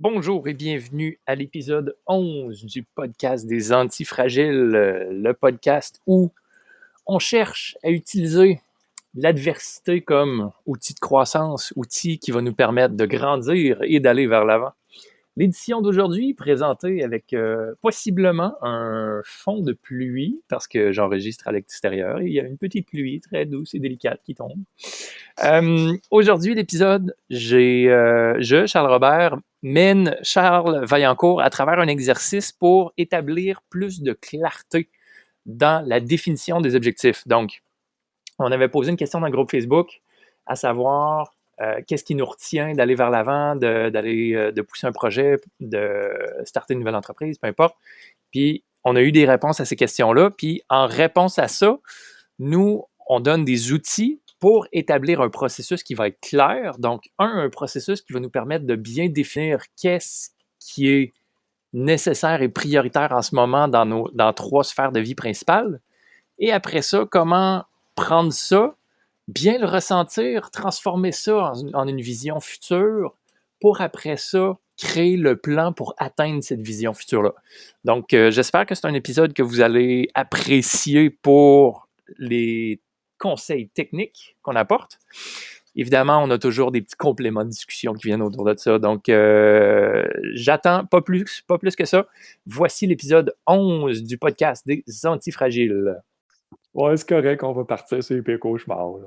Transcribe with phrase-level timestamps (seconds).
[0.00, 6.30] Bonjour et bienvenue à l'épisode 11 du podcast des antifragiles, euh, le podcast où
[7.04, 8.60] on cherche à utiliser
[9.16, 14.44] l'adversité comme outil de croissance, outil qui va nous permettre de grandir et d'aller vers
[14.44, 14.70] l'avant.
[15.38, 22.20] L'édition d'aujourd'hui présentée avec euh, possiblement un fond de pluie, parce que j'enregistre à l'extérieur
[22.20, 24.58] et il y a une petite pluie très douce et délicate qui tombe.
[25.44, 32.50] Euh, aujourd'hui, l'épisode, j'ai, euh, je, Charles Robert, mène Charles Vaillancourt à travers un exercice
[32.50, 34.88] pour établir plus de clarté
[35.46, 37.28] dans la définition des objectifs.
[37.28, 37.62] Donc,
[38.40, 40.00] on avait posé une question dans le groupe Facebook,
[40.46, 44.92] à savoir euh, qu'est-ce qui nous retient d'aller vers l'avant, d'aller de, de, pousser un
[44.92, 46.10] projet, de
[46.44, 47.76] starter une nouvelle entreprise, peu importe.
[48.30, 50.30] Puis on a eu des réponses à ces questions-là.
[50.30, 51.78] Puis en réponse à ça,
[52.38, 56.78] nous, on donne des outils pour établir un processus qui va être clair.
[56.78, 60.30] Donc, un, un processus qui va nous permettre de bien définir qu'est-ce
[60.60, 61.12] qui est
[61.72, 65.80] nécessaire et prioritaire en ce moment dans, nos, dans trois sphères de vie principales.
[66.38, 68.76] Et après ça, comment prendre ça
[69.28, 73.14] bien le ressentir, transformer ça en, une vision future
[73.60, 77.34] pour après ça créer le plan pour atteindre cette vision future-là.
[77.84, 82.80] Donc, euh, j'espère que c'est un épisode que vous allez apprécier pour les
[83.18, 85.00] conseils techniques qu'on apporte.
[85.74, 88.78] Évidemment, on a toujours des petits compléments de discussion qui viennent autour de ça.
[88.78, 92.06] Donc, euh, j'attends pas plus, pas plus que ça.
[92.46, 95.96] Voici l'épisode 11 du podcast des antifragiles.
[96.78, 98.98] Ouais, c'est correct, on va partir sur les pires cauchemars.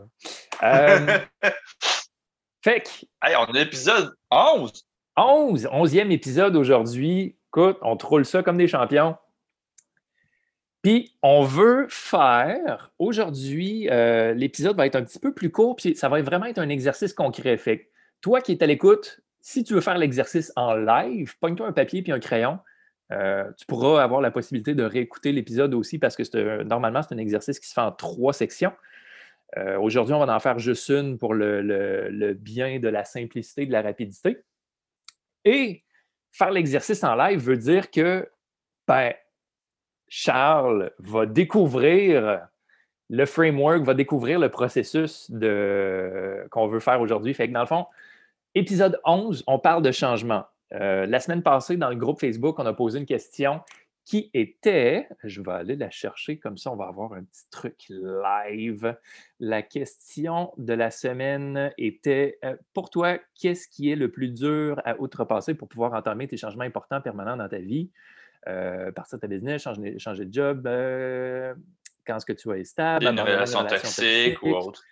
[0.62, 1.20] Euh,
[2.66, 2.90] fait que.
[3.24, 4.86] Hey, on a l'épisode 11.
[5.16, 7.38] 11, 11e épisode aujourd'hui.
[7.48, 9.16] Écoute, on troule ça comme des champions.
[10.82, 15.96] Puis, on veut faire aujourd'hui, euh, l'épisode va être un petit peu plus court, puis
[15.96, 17.56] ça va vraiment être un exercice concret.
[17.56, 21.72] Fait toi qui es à l'écoute, si tu veux faire l'exercice en live, pogne-toi un
[21.72, 22.60] papier puis un crayon.
[23.12, 27.18] Euh, tu pourras avoir la possibilité de réécouter l'épisode aussi parce que normalement, c'est un
[27.18, 28.74] exercice qui se fait en trois sections.
[29.58, 33.72] Euh, aujourd'hui, on va en faire juste une pour le, bien de la simplicité, de
[33.72, 34.44] la rapidité.
[35.44, 35.84] Et
[36.32, 38.30] faire l'exercice en live veut dire que
[38.88, 39.14] ben,
[40.08, 42.48] Charles va découvrir
[43.10, 47.34] le framework, va découvrir le processus qu'on veut faire aujourd'hui.
[47.34, 47.86] Fait que dans le fond,
[48.56, 50.46] épisode 11, on parle de changement.
[50.74, 53.62] Euh, la semaine passée, dans le groupe Facebook, on a posé une question
[54.04, 57.76] qui était, je vais aller la chercher comme ça, on va avoir un petit truc
[57.90, 58.96] live.
[59.40, 64.82] La question de la semaine était, euh, pour toi, qu'est-ce qui est le plus dur
[64.86, 67.92] à outrepasser pour pouvoir entamer tes changements importants permanents dans ta vie?
[68.48, 70.64] Euh, partir de ta business, changer, changer de job,
[72.08, 73.06] quand est-ce que tu vas être stable?
[73.06, 74.84] Une relation, toxique, ou autre.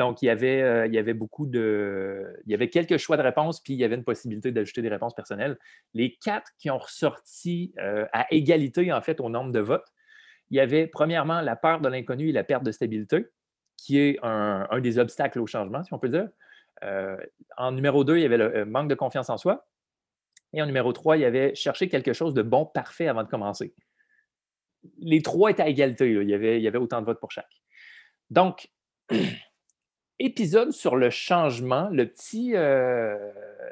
[0.00, 2.34] Donc, il y, avait, euh, il y avait beaucoup de.
[2.46, 4.88] Il y avait quelques choix de réponses, puis il y avait une possibilité d'ajouter des
[4.88, 5.58] réponses personnelles.
[5.92, 9.84] Les quatre qui ont ressorti euh, à égalité, en fait, au nombre de votes,
[10.48, 13.26] il y avait premièrement la peur de l'inconnu et la perte de stabilité,
[13.76, 16.30] qui est un, des obstacles au changement, si on peut dire.
[16.82, 17.18] Euh,
[17.58, 19.68] en numéro deux, il y avait le manque de confiance en soi.
[20.54, 23.28] Et en numéro trois, il y avait chercher quelque chose de bon, parfait avant de
[23.28, 23.74] commencer.
[24.98, 26.10] Les trois étaient à égalité.
[26.10, 27.60] Il, y avait, il y avait autant de votes pour chaque.
[28.30, 28.70] Donc,
[30.20, 33.16] épisode sur le changement, le petit, euh,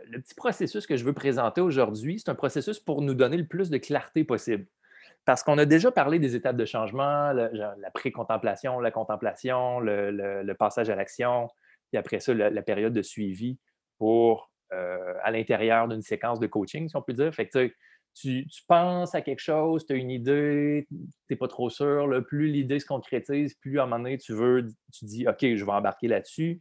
[0.06, 3.46] le petit processus que je veux présenter aujourd'hui, c'est un processus pour nous donner le
[3.46, 4.66] plus de clarté possible.
[5.26, 10.88] Parce qu'on a déjà parlé des étapes de changement, la pré-contemplation, la contemplation, le, passage
[10.88, 11.48] à l'action,
[11.90, 13.58] puis après ça, la, période de suivi
[13.98, 17.34] pour euh, à l'intérieur d'une séquence de coaching, si on peut dire.
[17.34, 17.70] Fait que,
[18.14, 20.96] tu, penses à quelque chose, tu as une idée, tu
[21.30, 22.08] n'es pas trop sûr.
[22.26, 25.64] plus l'idée se concrétise, plus à un moment donné, tu veux, tu dis OK, je
[25.64, 26.60] vais embarquer là-dessus.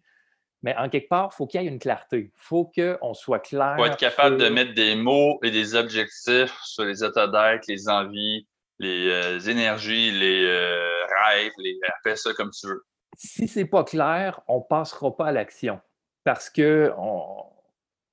[0.63, 2.31] Mais en quelque part, il faut qu'il y ait une clarté.
[2.35, 3.75] Il faut qu'on soit clair.
[3.77, 7.67] Il faut être capable de mettre des mots et des objectifs sur les états d'être,
[7.67, 8.47] les envies,
[8.79, 12.83] les euh, énergies, les euh, rêves, les, appelle ça comme tu veux.
[13.15, 15.79] Si c'est pas clair, on passera pas à l'action
[16.23, 17.45] parce que on...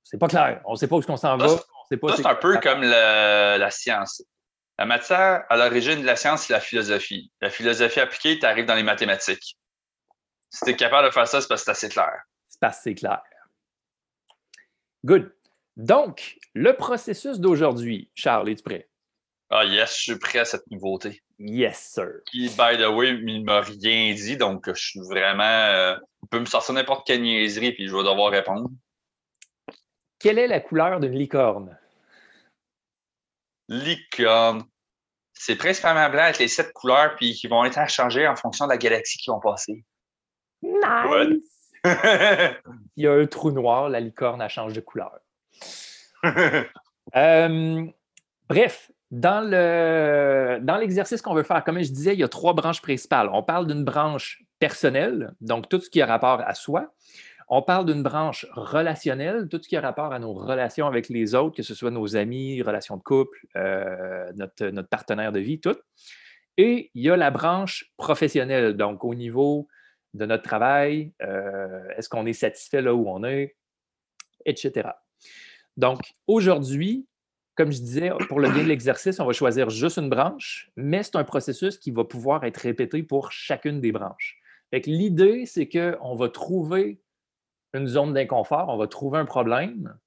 [0.03, 0.61] c'est pas clair.
[0.65, 1.47] On ne sait pas où on s'en va.
[1.89, 4.23] C'est un peu comme la science.
[4.77, 7.31] La matière, à l'origine de la science, c'est la philosophie.
[7.41, 9.57] La philosophie appliquée, tu arrives dans les mathématiques.
[10.49, 12.13] Si tu es capable de faire ça, c'est parce que c'est assez clair.
[12.49, 13.21] C'est parce que c'est clair.
[15.05, 15.33] Good.
[15.77, 18.89] Donc, le processus d'aujourd'hui, Charles, es-tu prêt?
[19.49, 21.21] Ah yes, je suis prêt à cette nouveauté.
[21.37, 22.07] Yes, sir.
[22.31, 25.43] Qui, by the way, il ne m'a rien dit, donc je suis vraiment.
[25.43, 28.69] Euh, on peut me sortir n'importe quelle niaiserie, puis je vais devoir répondre.
[30.19, 31.77] Quelle est la couleur d'une licorne?
[33.67, 34.63] Licorne.
[35.33, 38.71] C'est principalement blanc avec les sept couleurs puis qui vont être changées en fonction de
[38.71, 39.83] la galaxie qui vont passer.
[40.61, 41.65] Nice!
[42.95, 45.11] Il y a un trou noir, la licorne, elle change de couleur.
[47.15, 47.85] Euh,
[48.49, 52.53] bref, dans le dans l'exercice qu'on veut faire, comme je disais, il y a trois
[52.53, 53.29] branches principales.
[53.31, 56.91] On parle d'une branche personnelle, donc tout ce qui a rapport à soi.
[57.47, 61.35] On parle d'une branche relationnelle, tout ce qui a rapport à nos relations avec les
[61.35, 65.77] autres, que ce soit nos amis, relations de couple, euh, notre, partenaire de vie, tout.
[66.57, 69.67] Et il y a la branche professionnelle, donc au niveau
[70.13, 73.55] de notre travail, euh, est-ce qu'on est satisfait là où on est,
[74.45, 74.89] etc.
[75.77, 77.05] Donc aujourd'hui,
[77.55, 81.03] comme je disais, pour le bien de l'exercice, on va choisir juste une branche, mais
[81.03, 84.41] c'est un processus qui va pouvoir être répété pour chacune des branches.
[84.85, 86.99] L'idée, c'est qu'on va trouver
[87.75, 89.97] une zone d'inconfort, on va trouver un problème,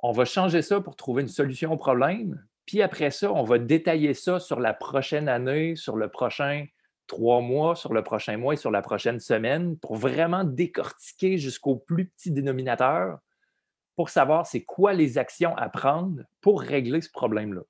[0.00, 3.58] on va changer ça pour trouver une solution au problème, puis après ça, on va
[3.58, 6.66] détailler ça sur la prochaine année, sur le prochain
[7.08, 11.76] trois mois, sur le prochain mois et sur la prochaine semaine pour vraiment décortiquer jusqu'au
[11.76, 13.18] plus petit dénominateur
[13.96, 17.62] pour savoir c'est quoi les actions à prendre pour régler ce problème-là.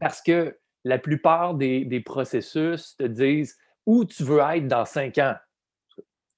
[0.00, 3.56] Parce que la plupart des, des, processus te disent
[3.86, 5.36] où tu veux être dans cinq ans.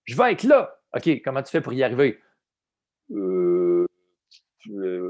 [0.05, 0.79] Je vais être là.
[0.97, 2.19] OK, comment tu fais pour y arriver?
[3.13, 3.87] Euh,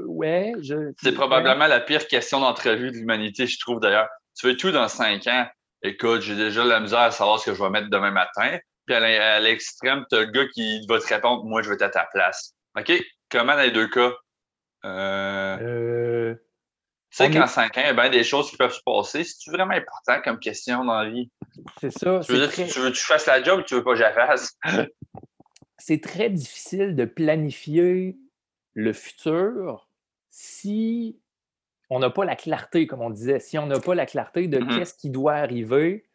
[0.05, 0.91] ouais, je.
[1.01, 4.09] C'est probablement la pire question d'entrevue de l'humanité, je trouve d'ailleurs.
[4.37, 5.47] Tu veux tout dans cinq ans?
[5.83, 8.57] Écoute, j'ai déjà la misère à savoir ce que je vais mettre demain matin.
[8.85, 11.83] Puis à l'extrême, tu as le gars qui va te répondre Moi, je vais être
[11.83, 12.53] à ta place.
[12.77, 12.91] OK?
[13.29, 14.11] Comment dans les deux cas?
[14.85, 15.57] Euh...
[15.61, 16.35] euh
[17.09, 19.23] tu sais qu'en cinq ans, il y a bien des choses qui peuvent se passer.
[19.23, 21.31] C'est vraiment important comme question dans la vie?
[21.79, 22.19] C'est ça.
[22.19, 24.03] Tu veux, tu veux que je fasse la job ou tu veux pas que je
[24.03, 24.57] la fasse?
[25.77, 28.17] c'est très difficile de planifier
[28.73, 29.87] le futur
[30.29, 31.19] si
[31.89, 34.59] on n'a pas la clarté, comme on disait, si on n'a pas la clarté de
[34.59, 34.77] mm-hmm.
[34.77, 36.05] qu'est-ce qui doit arriver.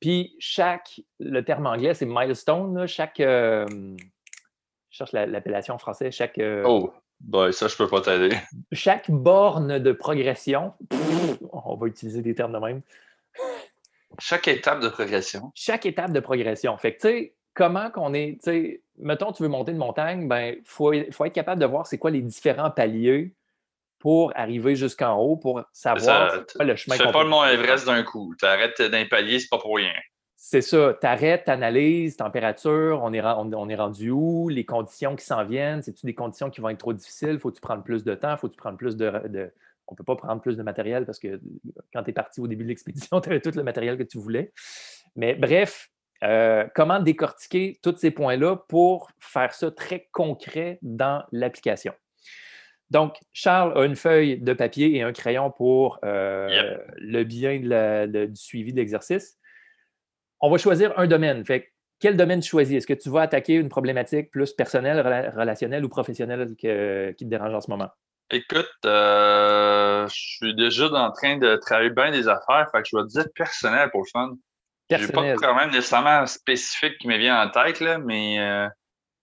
[0.00, 6.38] Puis chaque, le terme anglais, c'est milestone, chaque, euh, je cherche l'appellation française, chaque...
[6.38, 8.34] Euh, oh, ben, ça, je peux pas t'aider.
[8.72, 10.72] Chaque borne de progression,
[11.52, 12.80] on va utiliser des termes de même.
[14.18, 15.52] Chaque étape de progression.
[15.54, 16.76] Chaque étape de progression.
[16.78, 20.26] Fait que, tu sais, comment qu'on est, tu sais, mettons, tu veux monter une montagne,
[20.26, 23.34] ben, il faut, être capable de voir c'est quoi les différents paliers
[23.98, 26.96] pour arriver jusqu'en haut, pour savoir le chemin.
[26.96, 28.34] Tu fais pas le mont Everest d'un coup.
[28.38, 29.92] Tu arrêtes d'un palier, c'est pas pour rien.
[30.36, 30.96] C'est ça.
[30.98, 35.44] Tu arrêtes, tu analyses, température, on est, on, est rendu où, les conditions qui s'en
[35.44, 38.56] viennent, c'est-tu des conditions qui vont être trop difficiles, faut-tu prendre plus de temps, faut-tu
[38.56, 39.52] prendre plus de, de
[39.86, 41.38] on ne peut pas prendre plus de matériel parce que
[41.92, 44.16] quand tu es parti au début de l'expédition, tu avais tout le matériel que tu
[44.16, 44.50] voulais.
[45.14, 45.90] Mais bref,
[46.22, 51.92] euh, comment décortiquer tous ces points-là pour faire ça très concret dans l'application?
[52.90, 57.58] Donc, Charles a une feuille de papier et un crayon pour euh, le bien
[58.06, 59.38] du suivi de l'exercice.
[60.40, 61.44] On va choisir un domaine.
[61.44, 62.78] Fait, quel domaine tu choisis?
[62.78, 65.00] Est-ce que tu vas attaquer une problématique plus personnelle,
[65.36, 67.90] relationnelle ou professionnelle qui te dérange en ce moment?
[68.32, 72.96] Écoute, euh, je suis déjà en train de travailler bien des affaires, fait que je
[72.96, 74.36] vais te dire personnel pour le fun.
[74.90, 78.68] J'ai pas de problème nécessairement spécifique qui me vient en tête, là, mais euh,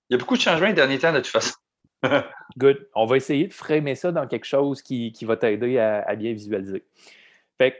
[0.09, 1.55] il y a beaucoup de changements les derniers temps de toute façon.
[2.57, 2.87] Good.
[2.95, 6.85] On va essayer de framer ça dans quelque chose qui, va t'aider à, bien visualiser.
[7.57, 7.77] Fait que,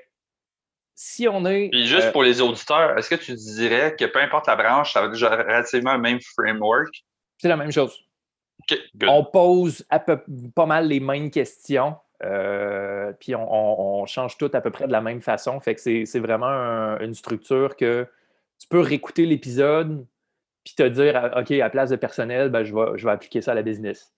[0.96, 1.70] si on est.
[1.70, 4.94] Puis juste euh, pour les auditeurs, est-ce que tu dirais que peu importe la branche,
[4.94, 7.06] ça va déjà relativement le même framework?
[7.38, 8.04] C'est la même chose.
[9.08, 10.20] On pose à peu,
[10.56, 11.96] pas mal les mêmes questions.
[12.24, 15.60] Euh, puis on, change tout à peu près de la même façon.
[15.60, 18.08] Fait que c'est vraiment une structure que
[18.60, 20.06] tu peux réécouter l'épisode
[20.64, 23.42] puis te dire ah, OK, à place de personnel, ben, je, vais, je vais appliquer
[23.42, 24.14] ça à la business.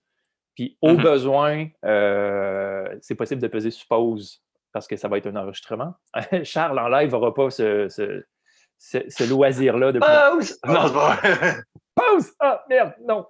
[0.55, 1.03] Puis au mm-hmm.
[1.03, 4.41] besoin, euh, c'est possible de peser sur pause
[4.71, 5.93] parce que ça va être un enregistrement.
[6.43, 9.99] Charles en live n'aura pas ce, ce, loisir-là de.
[9.99, 10.59] Pause!
[10.65, 11.63] Non,
[11.95, 12.31] Pause!
[12.39, 13.25] Ah, merde, non!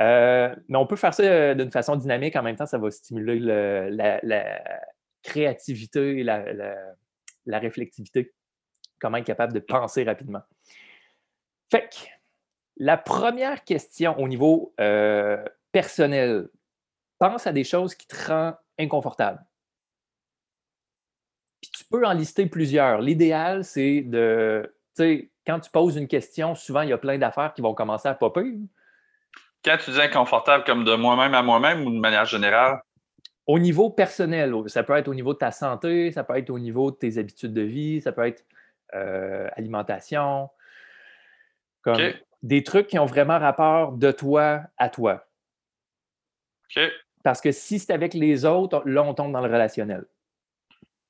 [0.00, 2.36] Euh, mais on peut faire ça euh, d'une façon dynamique.
[2.36, 4.20] En même temps, ça va stimuler la,
[5.22, 8.32] créativité et la, réflexivité.
[9.00, 10.42] Comment être capable de penser rapidement.
[11.70, 11.96] Fait que,
[12.76, 16.48] la première question au niveau euh, personnel,
[17.18, 19.44] pense à des choses qui te rendent inconfortable.
[21.60, 23.00] Puis tu peux en lister plusieurs.
[23.00, 27.18] L'idéal, c'est de, tu sais, quand tu poses une question, souvent, il y a plein
[27.18, 28.58] d'affaires qui vont commencer à popper.
[29.64, 32.80] Quand tu dis inconfortable, comme de moi-même à moi-même ou de manière générale?
[33.46, 36.58] Au niveau personnel, ça peut être au niveau de ta santé, ça peut être au
[36.58, 38.44] niveau de tes habitudes de vie, ça peut être
[38.94, 40.50] euh, alimentation.
[41.82, 45.26] Comme des trucs qui ont vraiment rapport de toi à toi.
[47.22, 50.04] Parce que si c'est avec les autres, là, on tombe dans le relationnel.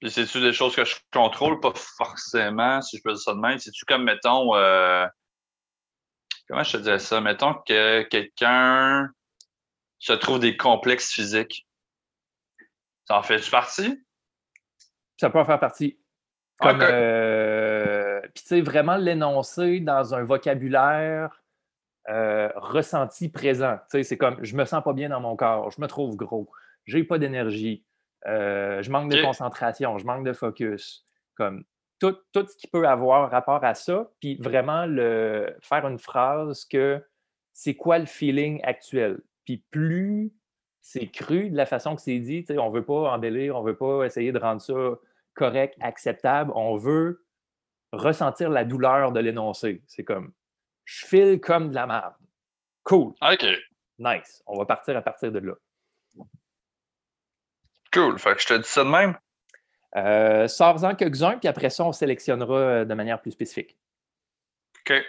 [0.01, 1.59] Puis c'est-tu des choses que je contrôle?
[1.59, 3.59] Pas forcément, si je peux dire ça de même?
[3.59, 5.07] C'est-tu comme, mettons, euh,
[6.49, 7.21] comment je te dirais ça?
[7.21, 9.11] Mettons que quelqu'un,
[10.05, 11.67] se trouve des complexes physiques.
[13.07, 14.05] Ça en fait-tu partie?
[15.19, 15.99] Ça peut en faire partie.
[16.59, 21.43] Comme, euh, Puis, tu sais, vraiment l'énoncer dans un vocabulaire
[22.11, 23.79] euh, ressenti présent.
[23.91, 26.17] Tu sais, c'est comme je me sens pas bien dans mon corps, je me trouve
[26.17, 26.51] gros,
[26.85, 27.83] j'ai pas d'énergie,
[28.27, 31.07] euh, je manque de concentration, je manque de focus.
[31.35, 31.65] Comme
[31.99, 36.65] tout, tout ce qui peut avoir rapport à ça, puis vraiment le, faire une phrase
[36.65, 37.03] que
[37.53, 39.21] c'est quoi le feeling actuel?
[39.45, 40.33] Puis plus
[40.81, 43.63] c'est cru de la façon que c'est dit, tu sais, on veut pas embellir, on
[43.63, 44.75] veut pas essayer de rendre ça
[45.33, 47.25] correct, acceptable, on veut
[47.93, 49.83] ressentir la douleur de l'énoncé.
[49.87, 50.33] C'est comme
[50.85, 52.15] je file comme de la merde.
[52.83, 53.47] Cool, OK.
[53.99, 54.43] nice.
[54.47, 55.55] On va partir à partir de là.
[57.91, 58.19] Cool.
[58.19, 59.17] Fait que je te dis ça de même.
[59.97, 63.77] Euh, Sors-en quelques-uns, puis après ça, on sélectionnera euh, de manière plus spécifique.
[64.81, 65.03] OK.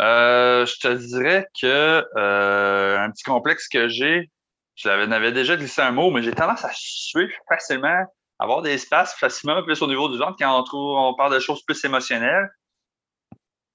[0.00, 4.30] Euh, je te dirais que euh, un petit complexe que j'ai,
[4.74, 8.06] je l'avais déjà glissé un mot, mais j'ai tendance à suer facilement,
[8.38, 11.40] avoir des espaces facilement plus au niveau du ventre quand on trouve on parle de
[11.40, 12.48] choses plus émotionnelles.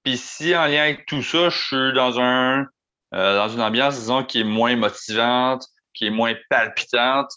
[0.02, 2.66] Puis si en lien avec tout ça, je suis dans un
[3.12, 7.30] dans une ambiance, disons, qui est moins motivante, qui est moins palpitante,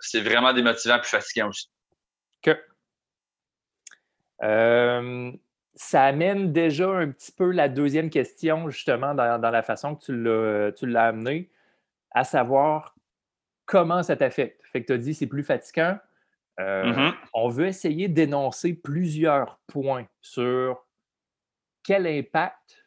[0.00, 1.68] c'est vraiment démotivant plus fatigant aussi.
[2.44, 2.56] Que
[4.42, 5.32] Euh,
[5.74, 10.70] ça amène déjà un petit peu la deuxième question, justement, dans, dans la façon que
[10.76, 11.50] tu l'as amené,
[12.12, 12.94] à savoir
[13.66, 14.60] comment ça t'affecte.
[14.72, 15.98] Fait que tu as dit c'est plus fatigant.
[16.60, 17.14] Euh, Mhm.
[17.32, 20.86] On veut essayer d'énoncer plusieurs points sur
[21.82, 22.86] quel impact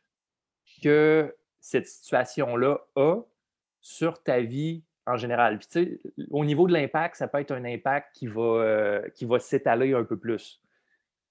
[0.81, 3.21] que cette situation-là a
[3.81, 5.57] sur ta vie en général.
[5.57, 9.01] Puis, tu sais, au niveau de l'impact, ça peut être un impact qui va, euh,
[9.15, 10.61] qui va s'étaler un peu plus.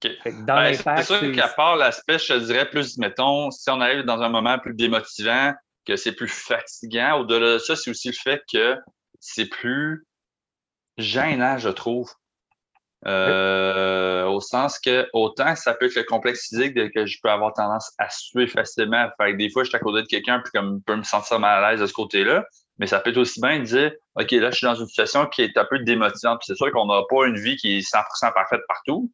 [0.03, 0.11] OK.
[0.23, 3.71] Fait que dans Ben, c'est sûr qu'à part l'aspect, je te dirais plus, mettons, si
[3.71, 5.53] on arrive dans un moment plus démotivant,
[5.87, 8.77] que c'est plus fatigant, au-delà de ça, c'est aussi le fait que
[9.21, 10.07] c'est plus
[10.99, 12.11] gênant, je trouve.
[13.07, 17.29] Euh, Au sens que, autant ça peut être le complexe physique de que je peux
[17.29, 19.09] avoir tendance à suer facilement.
[19.21, 21.05] Fait que des fois, je suis à côté de quelqu'un, puis comme, je peux me
[21.05, 22.45] sentir mal à l'aise de ce côté-là.
[22.79, 25.27] Mais ça peut être aussi bien de dire, OK, là, je suis dans une situation
[25.27, 26.43] qui est un peu démotivante.
[26.45, 29.11] C'est sûr qu'on n'a pas une vie qui est 100% parfaite partout.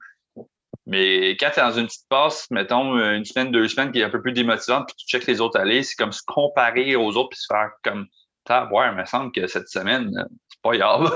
[0.85, 4.05] Mais quand tu es dans une petite passe, mettons une semaine, deux semaines qui est
[4.05, 7.17] un peu plus démotivante, puis tu checkes les autres aller, c'est comme se comparer aux
[7.17, 8.09] autres puis se faire comme
[8.45, 10.11] T'as, ouais, il me semble que cette semaine,
[10.49, 11.13] c'est pas grave.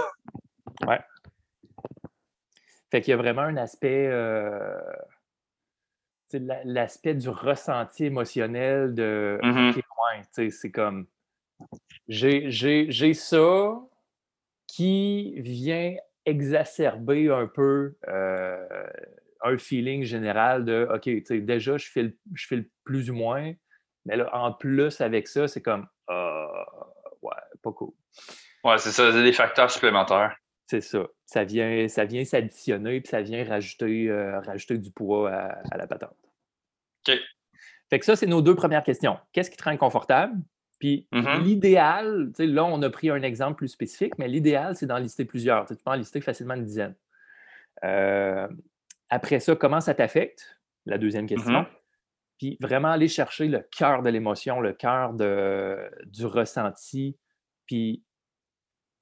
[2.91, 4.79] Fait qu'il y a vraiment un aspect, euh,
[6.33, 9.71] l'aspect du ressenti émotionnel de Mhm.
[9.71, 11.09] OK, ouais, tu sais, c'est comme
[12.09, 13.81] j'ai ça
[14.67, 18.87] qui vient exacerber un peu euh,
[19.43, 21.09] un feeling général de OK,
[21.45, 23.53] déjà, je file, je file plus ou moins,
[24.05, 26.67] mais là, en plus avec ça, c'est comme Ah,
[27.23, 27.33] ouais,
[27.63, 27.93] pas cool.
[28.65, 30.37] Ouais, c'est ça, c'est des facteurs supplémentaires.
[30.69, 31.07] C'est ça.
[31.27, 35.77] Ça vient, ça vient s'additionner puis ça vient rajouter, euh, rajouter du poids à, à
[35.77, 36.17] la patente.
[37.09, 37.15] OK.
[37.89, 39.17] Fait que ça, c'est nos deux premières questions.
[39.33, 40.35] Qu'est-ce qui te rend inconfortable?
[40.79, 41.43] Puis Mhm.
[41.43, 44.99] l'idéal, tu sais, là, on a pris un exemple plus spécifique, mais l'idéal, c'est d'en
[44.99, 45.65] lister plusieurs.
[45.65, 46.95] Tu sais, tu peux en lister facilement une dizaine.
[47.85, 48.49] Euh,
[49.09, 50.59] après ça, comment ça t'affecte?
[50.85, 51.61] La deuxième question.
[51.61, 51.67] Mhm.
[52.39, 57.17] Puis vraiment aller chercher le cœur de l'émotion, le cœur du ressenti,
[57.67, 58.03] puis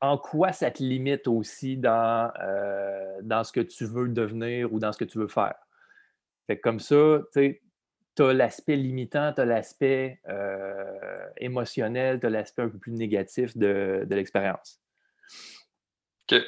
[0.01, 4.79] en quoi ça te limite aussi dans, euh, dans ce que tu veux devenir ou
[4.79, 5.57] dans ce que tu veux faire?
[6.47, 7.61] Fait que comme ça, tu
[8.23, 13.57] as l'aspect limitant, tu as l'aspect euh, émotionnel, tu as l'aspect un peu plus négatif
[13.57, 14.81] de, de l'expérience.
[16.31, 16.41] OK.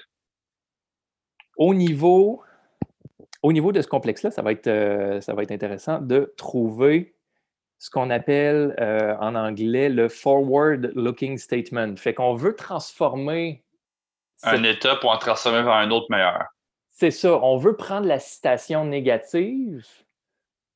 [1.56, 2.42] Au niveau,
[3.42, 7.14] au niveau de ce complexe-là, ça, va être, euh, ça va être intéressant de trouver
[7.78, 11.96] ce qu'on appelle euh, en anglais le forward-looking statement.
[11.96, 13.64] Fait qu'on veut transformer.
[14.42, 16.44] Un cette- état pour en transformer vers un autre meilleur.
[16.90, 19.86] C'est ça, on veut prendre la citation négative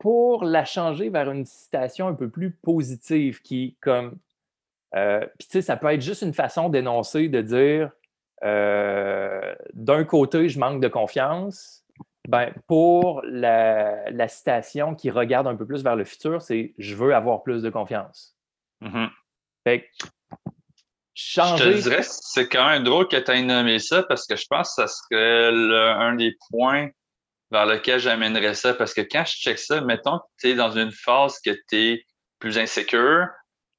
[0.00, 4.16] pour la changer vers une citation un peu plus positive qui, comme.
[4.96, 7.90] euh, Puis, tu sais, ça peut être juste une façon d'énoncer, de dire
[8.42, 11.84] euh, d'un côté, je manque de confiance.
[12.28, 16.94] Ben, pour la, la citation qui regarde un peu plus vers le futur, c'est je
[16.94, 18.36] veux avoir plus de confiance.
[18.80, 19.08] Mhm.
[19.64, 19.86] Fait que
[21.14, 21.74] Je te changer.
[21.82, 24.82] dirais, c'est quand même drôle que tu aies nommé ça parce que je pense que
[24.82, 26.88] ça serait le- un des points
[27.50, 28.74] vers lequel j'amènerais ça.
[28.74, 31.76] Parce que quand je check ça, mettons que tu es dans une phase que tu
[31.76, 32.04] es
[32.38, 33.26] plus insécure,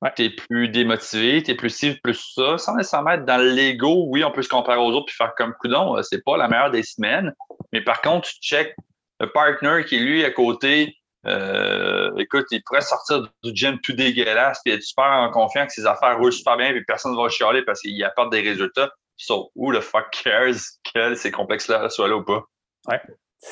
[0.03, 0.11] Ouais.
[0.15, 4.05] tu es plus démotivé, tu es plus ci, plus ça, sans nécessairement être dans l'ego.
[4.07, 6.71] Oui, on peut se comparer aux autres puis faire comme coudon, c'est pas la meilleure
[6.71, 7.31] des semaines.
[7.71, 8.75] Mais par contre, tu check
[9.19, 10.97] le partner qui est lui à côté,
[11.27, 15.73] euh, écoute, il pourrait sortir du gym tout dégueulasse, puis être super en confiance que
[15.73, 18.91] ses affaires roulent super bien, puis personne ne va chialer parce qu'il apporte des résultats.
[19.17, 20.55] So, who the fuck cares
[20.95, 22.41] que ces complexes-là soient là ou pas?
[22.87, 22.99] Ouais.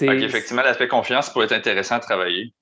[0.02, 2.54] Effectivement, l'aspect confiance pourrait être intéressant à travailler.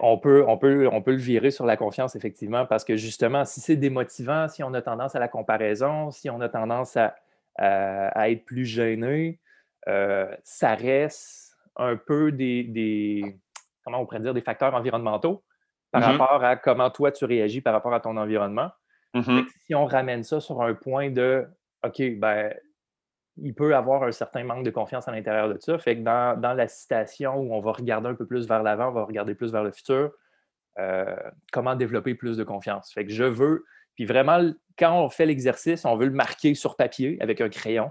[0.00, 3.44] On peut, on, peut, on peut le virer sur la confiance, effectivement, parce que justement,
[3.44, 7.14] si c'est démotivant, si on a tendance à la comparaison, si on a tendance à,
[7.56, 9.38] à, être plus gêné,
[9.88, 13.22] euh, ça reste un peu des,
[13.84, 15.42] comment on pourrait dire, des facteurs environnementaux
[15.90, 16.16] par mm-hmm.
[16.16, 18.70] rapport à comment toi tu réagis par rapport à ton environnement.
[19.14, 19.46] Mm-hmm.
[19.66, 21.46] Si on ramène ça sur un point de
[21.84, 22.52] OK, ben,
[23.36, 25.78] il peut avoir un certain manque de confiance à l'intérieur de ça.
[25.78, 28.92] Fait que dans, la citation où on va regarder un peu plus vers l'avant, on
[28.92, 30.12] va regarder plus vers le futur,
[30.78, 31.16] euh,
[31.52, 32.92] comment développer plus de confiance.
[32.92, 33.64] Fait que je veux,
[33.94, 37.90] puis vraiment, quand on fait l'exercice, on veut le marquer sur papier avec un crayon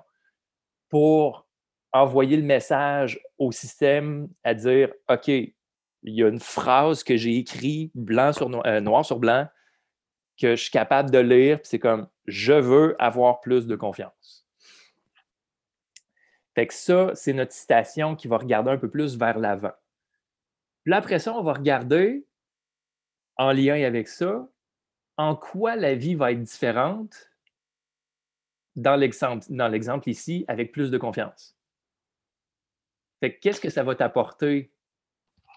[0.90, 1.48] pour
[1.92, 5.54] envoyer le message au système à dire OK, il
[6.04, 9.48] y a une phrase que j'ai écrite blanc sur euh, noir sur blanc
[10.40, 14.43] que je suis capable de lire, c'est comme je veux avoir plus de confiance.
[16.56, 19.74] Fait que ça, c'est notre citation qui va regarder un peu plus vers l'avant.
[20.84, 22.26] Puis après ça, on va regarder,
[23.38, 24.48] en lien avec ça,
[25.18, 27.32] en quoi la vie va être différente
[28.76, 31.56] dans l'exemple ici, avec plus de confiance.
[33.20, 34.72] Fait qu'est-ce que ça va t'apporter?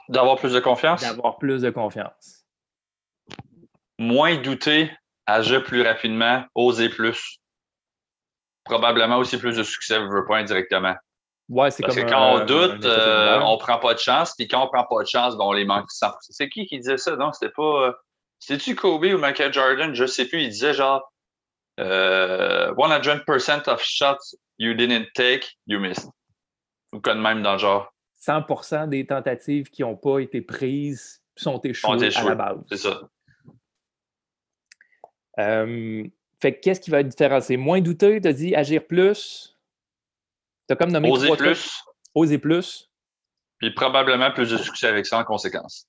[0.09, 1.01] D'avoir plus de confiance?
[1.01, 2.47] D'avoir plus de confiance.
[3.99, 4.91] Moins douter,
[5.27, 7.41] agir plus rapidement, oser plus.
[8.67, 10.95] Probablement aussi plus de succès, je veux pas indirectement.
[11.49, 14.49] Ouais, c'est Parce que quand on doute, on euh, on prend pas de chance, puis
[14.49, 16.15] quand on prend pas de chance, ben, on les manque 100%.
[16.21, 17.15] C'est qui qui disait ça?
[17.15, 17.89] Non, c'était pas.
[17.89, 17.93] Euh,
[18.41, 19.95] c'était-tu Kobe ou Michael Jordan?
[19.95, 20.43] Je sais plus.
[20.43, 21.13] Il disait genre
[21.79, 26.09] 100% euh, of shots you didn't take, you missed.
[26.93, 27.93] Ou comme même dans le genre.
[28.27, 32.59] 100% des tentatives qui n'ont pas été prises sont échouées, à la base.
[32.71, 33.01] C'est ça.
[35.39, 36.03] Euh,
[36.41, 37.41] fait qu'est-ce qui va être différent?
[37.41, 39.57] C'est moins douteux, tu as dit agir plus?
[40.69, 41.83] Tu as comme nommé Oser plus.
[42.15, 42.91] Oser plus.
[43.59, 45.89] Puis probablement plus de succès avec ça en conséquence.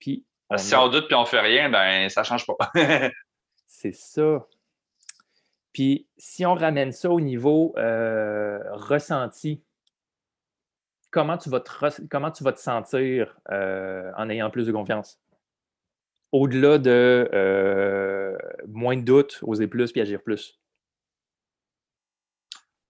[0.00, 0.24] Puis.
[0.56, 2.72] si on doute puis on fait rien, ben ça change pas.
[3.66, 4.46] C'est ça.
[5.72, 9.62] Puis si on ramène ça au niveau euh, ressenti,
[11.10, 15.20] comment tu vas te, comment tu vas te sentir euh, en ayant plus de confiance?
[16.34, 20.58] Au-delà de euh, moins de doutes, oser plus puis agir plus.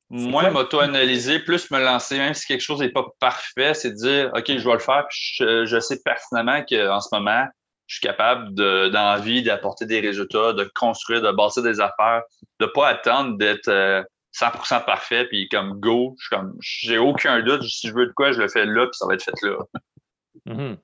[0.09, 4.31] Moins m'auto-analyser, plus me lancer, même si quelque chose n'est pas parfait, c'est de dire
[4.35, 7.45] OK, je vais le faire, puis je, je sais pertinemment qu'en ce moment,
[7.87, 12.23] je suis capable d'envie d'apporter des résultats, de construire, de bâtir des affaires,
[12.61, 17.63] de pas attendre d'être 100% euh, parfait, puis comme go, je comme, j'ai aucun doute,
[17.65, 19.59] si je veux de quoi, je le fais là, puis ça va être fait là.
[20.47, 20.79] Mm-hmm.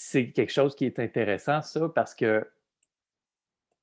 [0.00, 2.48] C'est quelque chose qui est intéressant, ça, parce que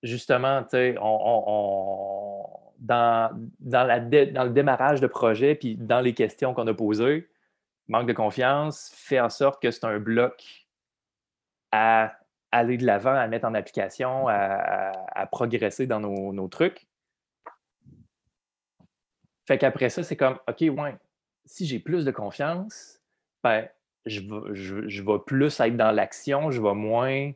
[0.02, 2.48] justement, tu sais, on,
[2.80, 7.30] dans, dans, la dans le démarrage de projet, puis dans les questions qu'on a posées,
[7.90, 10.42] manque de confiance fait en sorte que c'est un bloc
[11.74, 12.18] à
[12.50, 16.88] aller de l'avant, à mettre en application, à, progresser dans nos, trucs.
[19.46, 20.96] Fait qu'après ça, c'est comme, OK, ouais,
[21.44, 23.02] si j'ai plus de confiance,
[23.44, 23.68] ben,
[24.06, 27.32] je vais, je, vais plus être dans l'action, je vais moins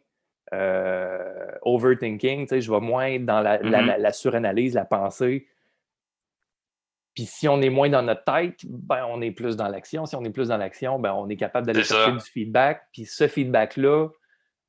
[0.54, 4.14] euh, overthinking, je vais moins dans la, mm-hmm.
[4.14, 5.48] suranalyse, la pensée.
[7.16, 10.06] Puis si on est moins dans notre tête, ben, on est plus dans l'action.
[10.06, 12.84] Si on est plus dans l'action, ben, on est capable d'aller chercher du feedback.
[12.94, 14.10] Puis ce feedback-là,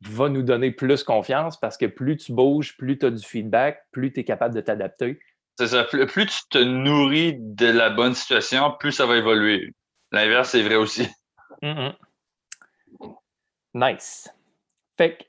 [0.03, 3.83] va nous donner plus confiance parce que plus tu bouges, plus tu as du feedback,
[3.93, 5.21] plus tu es capable de t'adapter.
[5.59, 5.85] C'est ça.
[5.85, 9.75] Plus, tu te nourris de la bonne situation, plus ça va évoluer.
[10.11, 11.07] L'inverse, c'est vrai aussi.
[13.75, 14.33] Nice.
[14.97, 15.25] Fait que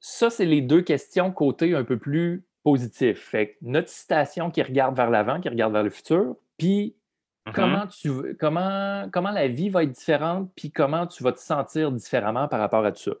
[0.00, 3.20] ça, c'est les deux questions côté un peu plus positif.
[3.20, 6.96] Fait que notre citation qui regarde vers l'avant, qui regarde vers le futur, puis
[7.46, 7.52] mm-hmm.
[7.52, 11.92] comment, tu, comment, comment la vie va être différente, puis comment tu vas te sentir
[11.92, 13.12] différemment par rapport à tout ça.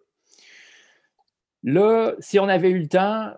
[1.62, 3.32] Là, si on avait eu le temps,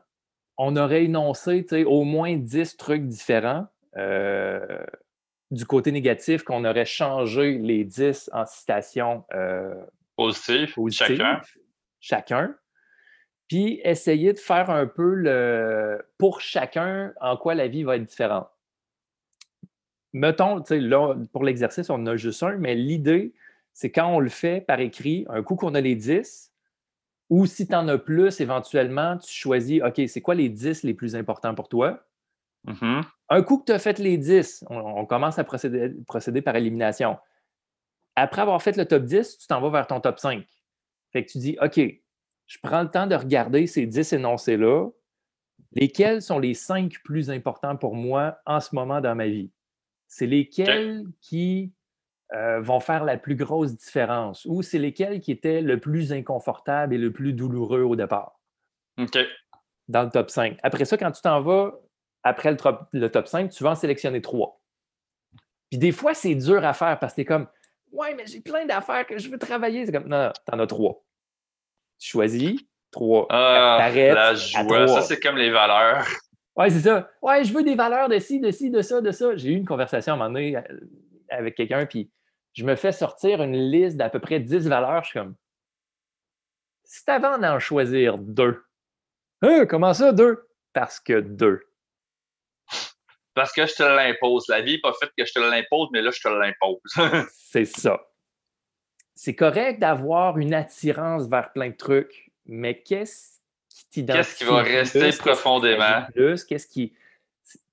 [0.59, 3.67] on aurait énoncé au moins 10 trucs différents.
[3.97, 4.85] Euh,
[5.51, 9.75] du côté négatif, qu'on aurait changé les 10 en citation euh,
[10.17, 11.41] positive, chacun.
[12.01, 12.55] Chacun.
[13.49, 18.05] Puis essayer de faire un peu le pour chacun en quoi la vie va être
[18.05, 18.49] différente.
[20.13, 23.33] Mettons, là, pour l'exercice, on en a juste un, mais l'idée,
[23.73, 26.53] c'est quand on le fait par écrit, un coup qu'on a les 10,
[27.29, 30.95] ou si tu en as plus, éventuellement, tu choisis, OK, c'est quoi les 10 les
[30.95, 32.05] plus importants pour toi?
[32.67, 33.03] Mm-hmm.
[33.31, 37.19] Un coup que tu as fait les 10, on, commence à procéder, par élimination.
[38.17, 40.45] après avoir fait le top 10, tu t'en vas vers ton top 5.
[41.13, 41.81] Fait que tu dis, OK,
[42.47, 44.89] je prends le temps de regarder ces 10 énoncés-là.
[45.73, 49.53] Lesquels sont les 5 plus importants pour moi en ce moment dans ma vie?
[50.09, 51.73] C'est lesquels qui
[52.33, 56.95] euh, vont faire la plus grosse différence ou c'est lesquels qui étaient le plus inconfortable
[56.95, 58.41] et le plus douloureux au départ?
[58.99, 59.19] OK.
[59.87, 60.59] Dans le top 5.
[60.65, 61.73] Après ça, quand tu t'en vas
[62.23, 64.61] après le top, le top 5, tu vas en sélectionner 3.
[65.71, 67.47] Puis des fois, c'est dur à faire parce que tu es comme
[67.93, 69.85] Ouais, mais j'ai plein d'affaires que je veux travailler.
[69.87, 71.05] C'est comme Non, non, t'en as 3.
[71.99, 72.61] Tu choisis
[72.93, 73.27] 3.
[73.31, 74.89] Ah, la joie.
[74.89, 76.07] Ça, c'est comme les valeurs.
[76.57, 77.09] Ouais, c'est ça.
[77.23, 79.37] Ouais, je veux des valeurs de ci, de ci, de ça, de ça.
[79.37, 80.63] J'ai eu une conversation à un moment donné euh,
[81.31, 82.11] avec quelqu'un, puis
[82.53, 85.05] je me fais sortir une liste d'à peu près 10 valeurs.
[85.05, 85.37] Je suis comme,
[86.85, 88.63] si tu avais d'en choisir deux,
[89.43, 90.49] hein, comment ça, deux?
[90.73, 91.63] Parce que deux.
[93.35, 94.47] Parce que je te l'impose.
[94.49, 96.81] La vie n'est pas faite que je te l'impose, mais là, je te l'impose.
[97.33, 98.01] c'est ça.
[99.15, 103.39] C'est correct d'avoir une attirance vers plein de trucs, mais qu'est-ce
[103.69, 104.23] qui t'identifie?
[104.23, 106.07] Qu'est-ce qui va rester profondément?
[106.15, 106.95] Qu'est-ce qui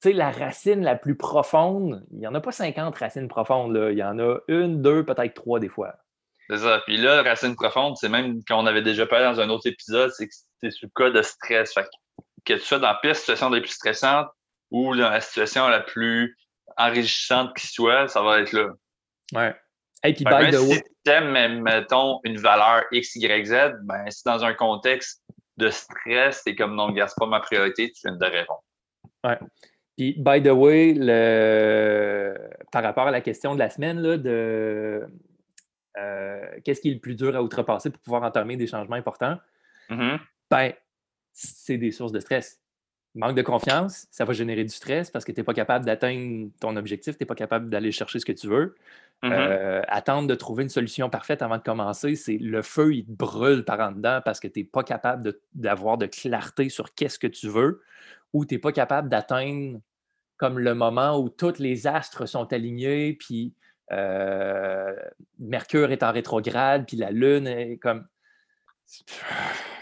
[0.02, 3.76] tu sais, la racine la plus profonde, il n'y en a pas 50 racines profondes,
[3.76, 3.92] là.
[3.92, 5.96] il y en a une, deux, peut-être trois des fois.
[6.50, 6.82] C'est ça.
[6.86, 10.12] Puis là, racine profonde, c'est même quand on avait déjà parlé dans un autre épisode,
[10.12, 11.74] c'est que c'est sous le cas de stress.
[11.74, 11.86] Fait
[12.46, 14.28] que, tu sois dans la pire situation la plus stressante
[14.72, 16.38] ou dans la situation la plus
[16.78, 18.70] enrichissante qui soit, ça va être là.
[19.34, 19.56] Ouais.
[20.04, 24.24] Et puis, by the Si tu aimes, mettons, une valeur X, Y, Z, ben, si
[24.26, 25.24] dans un contexte
[25.58, 28.64] de stress, c'est comme non, gars, c'est pas ma priorité, tu viens de répondre.
[29.24, 29.40] Ouais.
[29.98, 32.38] Puis, by the way, le...
[32.72, 35.08] par rapport à la question de la semaine, là, de
[35.98, 39.38] euh, qu'est-ce qui est le plus dur à outrepasser pour pouvoir entamer des changements importants?
[39.90, 40.20] Mm-hmm.
[40.52, 40.74] Ben,
[41.34, 42.62] c'est des sources de stress.
[43.16, 46.50] Manque de confiance, ça va générer du stress parce que tu n'es pas capable d'atteindre
[46.60, 48.76] ton objectif, tu n'es pas capable d'aller chercher ce que tu veux.
[49.24, 49.32] Mm-hmm.
[49.34, 53.12] Euh, attendre de trouver une solution parfaite avant de commencer, c'est le feu, il te
[53.12, 57.18] brûle par en dedans parce que tu n'es pas capable d'avoir de, clarté sur qu'est-ce
[57.18, 57.82] que tu veux
[58.34, 59.80] ou tu n'es pas capable d'atteindre
[60.38, 63.56] comme le moment où tous les astres sont alignés, puis
[63.92, 64.96] euh,
[65.40, 68.08] Mercure est en rétrograde, puis la Lune est comme.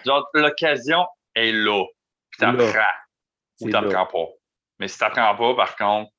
[0.05, 1.83] Genre, l'occasion est là.
[2.31, 2.47] Puis.
[3.61, 4.27] Ou t'en prends pas.
[4.79, 6.11] Mais si t'en prends pas, par contre.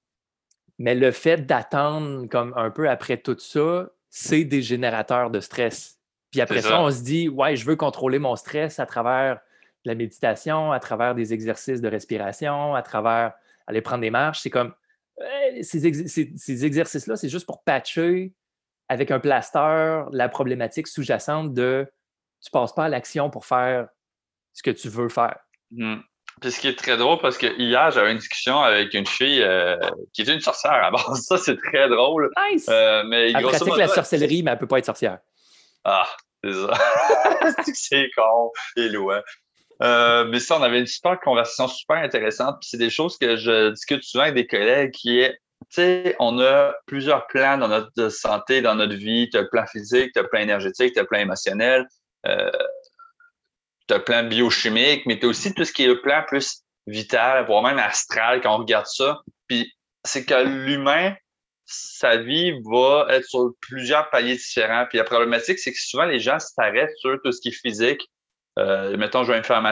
[0.79, 5.99] Mais le fait d'attendre comme un peu après tout ça, c'est des générateurs de stress.
[6.31, 9.41] Puis après ça, on se dit, ouais, je veux contrôler mon stress à travers
[9.85, 13.33] la méditation, à travers des exercices de respiration, à travers
[13.67, 14.41] aller prendre des marches.
[14.41, 14.75] C'est comme
[15.63, 15.87] ces,
[16.67, 18.35] exercices-là, c'est juste pour patcher
[18.89, 21.91] avec un plaster la problématique sous-jacente de
[22.41, 23.89] tu passes pas à l'action pour faire
[24.53, 25.39] ce que tu veux faire.
[25.71, 25.97] Mmh.
[26.41, 29.43] Puis ce qui est très drôle, parce que hier, j'avais une discussion avec une fille
[29.43, 29.79] euh,
[30.13, 31.21] qui est une sorcière à base.
[31.29, 32.31] Ça, c'est très drôle.
[32.51, 32.67] Nice!
[32.69, 35.19] Euh, mais elle pratique la sorcellerie, mais elle peut pas être sorcière.
[35.85, 36.07] Ah,
[36.45, 36.73] c'est ça.
[37.75, 39.23] c'est con et loin.
[39.83, 42.57] Euh, mais ça, on avait une super conversation super intéressante.
[42.61, 45.33] Puis c'est des choses que je discute souvent avec des collègues qui est,
[45.71, 49.29] tu sais, on a plusieurs plans dans notre santé, dans notre vie.
[49.31, 51.87] Tu as le plan physique, tu as le plan énergétique, tu as le plan émotionnel,
[52.27, 52.51] euh,
[53.89, 56.25] tu as le plan biochimique, mais tu as aussi tout ce qui est le plan
[56.27, 59.21] plus vital, voire même astral quand on regarde ça.
[59.49, 59.73] Puis
[60.05, 61.15] c'est que l'humain,
[61.65, 64.87] sa vie va être sur plusieurs paliers différents.
[64.89, 68.09] Puis la problématique, c'est que souvent les gens s'arrêtent sur tout ce qui est physique,
[68.59, 69.63] euh, mettons, je vais me faire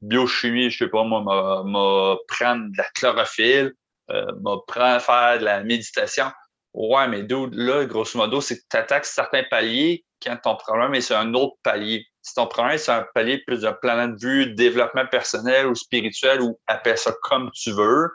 [0.00, 3.72] biochimie, je sais pas, moi, m'a prendre de la chlorophylle,
[4.10, 6.26] euh, m'a prendre faire de la méditation.
[6.74, 11.00] Ouais, mais là, grosso modo, c'est que tu attaques certains paliers quand ton problème est
[11.00, 12.06] sur un autre palier.
[12.28, 15.74] Si ton problème est sur un palier plus d'un plan de vue, développement personnel ou
[15.74, 18.10] spirituel, ou appelle ça comme tu veux,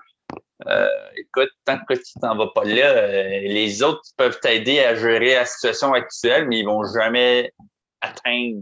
[0.67, 4.93] euh, écoute, tant que tu t'en vas pas là, euh, les autres peuvent t'aider à
[4.93, 7.51] gérer la situation actuelle, mais ils vont jamais
[8.01, 8.61] atteindre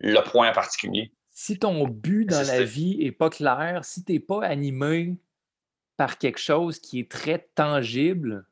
[0.00, 1.10] le point en particulier.
[1.30, 5.16] Si ton but dans la vie n'est pas clair, si tu n'es pas animé
[5.96, 8.44] par quelque chose qui est très tangible,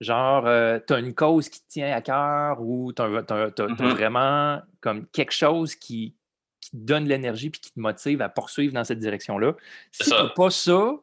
[0.00, 3.88] genre euh, tu as une cause qui te tient à cœur ou tu as, mm-hmm.
[3.88, 6.16] vraiment comme quelque chose qui,
[6.60, 9.54] te donne l'énergie et qui te motive à poursuivre dans cette direction-là.
[9.92, 10.96] Si tu n'as pas ça,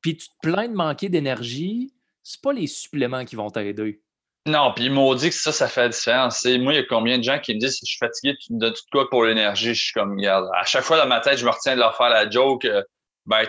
[0.00, 4.02] puis tu te plains de manquer d'énergie, ce pas les suppléments qui vont t'aider.
[4.46, 6.44] Non, puis ils m'ont dit que ça, ça fait la différence.
[6.44, 8.52] moi, il y a combien de gens qui me disent si je suis fatigué, tu
[8.52, 9.74] me donnes tout quoi pour l'énergie?
[9.74, 11.96] Je suis comme, regarde, à chaque fois dans ma tête, je me retiens de leur
[11.96, 12.66] faire la joke.
[12.66, 12.82] Euh,
[13.24, 13.46] ben,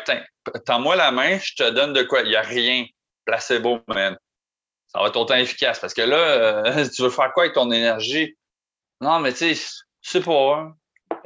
[0.65, 2.21] tends-moi la main, je te donne de quoi.
[2.21, 2.85] Il n'y a rien.
[3.25, 4.17] Placebo, man.
[4.87, 5.79] Ça va être autant efficace.
[5.79, 8.35] Parce que là, euh, tu veux faire quoi avec ton énergie?
[9.01, 10.55] Non, mais tu sais, je sais pas.
[10.55, 10.75] Hein.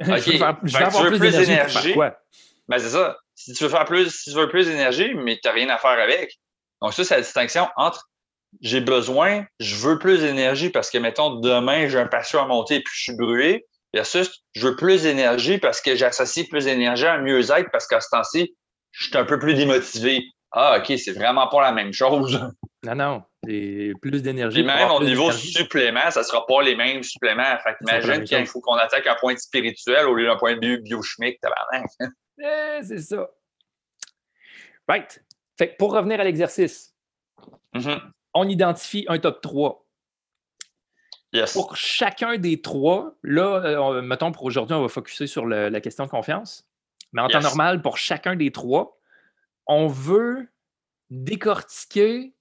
[0.00, 1.94] je veux, faire, je veux avoir plus, d'énergie.
[1.94, 3.16] Ben, c'est ça.
[3.34, 5.78] Si tu veux faire plus, si tu veux plus d'énergie, mais tu n'as rien à
[5.78, 6.38] faire avec.
[6.82, 8.10] Donc, ça, c'est la distinction entre
[8.60, 12.76] j'ai besoin, je veux plus d'énergie parce que, mettons, demain, j'ai un patient à monter
[12.76, 13.66] et puis je suis brûlé.
[13.92, 18.00] Versus, je veux plus d'énergie parce que j'associe plus d'énergie à un mieux-être parce qu'à
[18.00, 18.54] ce temps-ci,
[18.92, 20.22] je suis un peu plus démotivé.
[20.52, 22.40] Ah, OK, c'est vraiment pas la même chose.
[22.82, 23.22] Non, non.
[23.42, 24.60] plus d'énergie.
[24.60, 27.56] Et même au niveau supplément, ça ne sera pas les mêmes suppléments.
[27.62, 30.80] Fait imagine qu'il faut qu'on attaque un point spirituel au lieu d'un point de vue
[30.80, 31.38] biochimique.
[32.42, 33.28] Eh, c'est ça.
[34.88, 35.22] Right.
[35.58, 36.94] Fait pour revenir à l'exercice,
[37.74, 38.00] mm-hmm.
[38.32, 39.86] on identifie un top 3.
[41.34, 41.52] Yes.
[41.52, 46.06] Pour chacun des trois, là, euh, mettons pour aujourd'hui, on va focuser sur la question
[46.06, 46.66] de confiance.
[47.12, 48.99] Mais en temps normal, pour chacun des trois,
[49.70, 50.48] on veut
[51.10, 52.34] décortiquer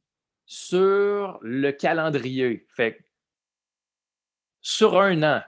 [0.48, 2.66] sur le calendrier.
[2.76, 3.06] Fait
[4.62, 5.44] sur un an,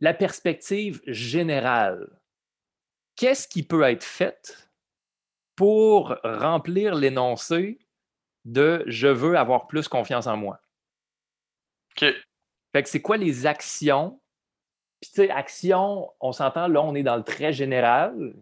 [0.00, 2.20] la perspective générale,
[3.14, 4.68] qu'est-ce qui peut être fait
[5.54, 7.78] pour remplir l'énoncé
[8.44, 10.60] de je veux avoir plus confiance en moi?
[11.92, 12.06] OK.
[12.72, 14.20] Fait que c'est quoi les actions?
[15.00, 18.34] Puis, tu sais, actions, on s'entend, là, on est dans le très général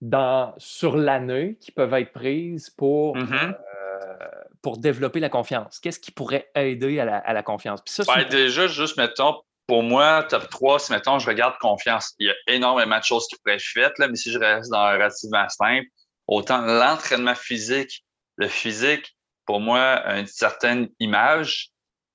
[0.00, 3.54] dans, sur l'année qui peuvent être prises pour, mm-hmm.
[3.54, 4.16] euh,
[4.62, 5.78] pour développer la confiance?
[5.78, 7.80] Qu'est-ce qui pourrait aider à la, confiance?
[7.86, 12.26] ça, ben, déjà, juste mettons, pour moi, top 3, si mettons, je regarde confiance, il
[12.26, 14.78] y a énormément de choses qui pourraient être faites, là, mais si je reste dans
[14.78, 15.86] un relativement simple,
[16.26, 18.04] autant l'entraînement physique,
[18.36, 19.14] le physique,
[19.46, 21.70] pour moi, une certaine image.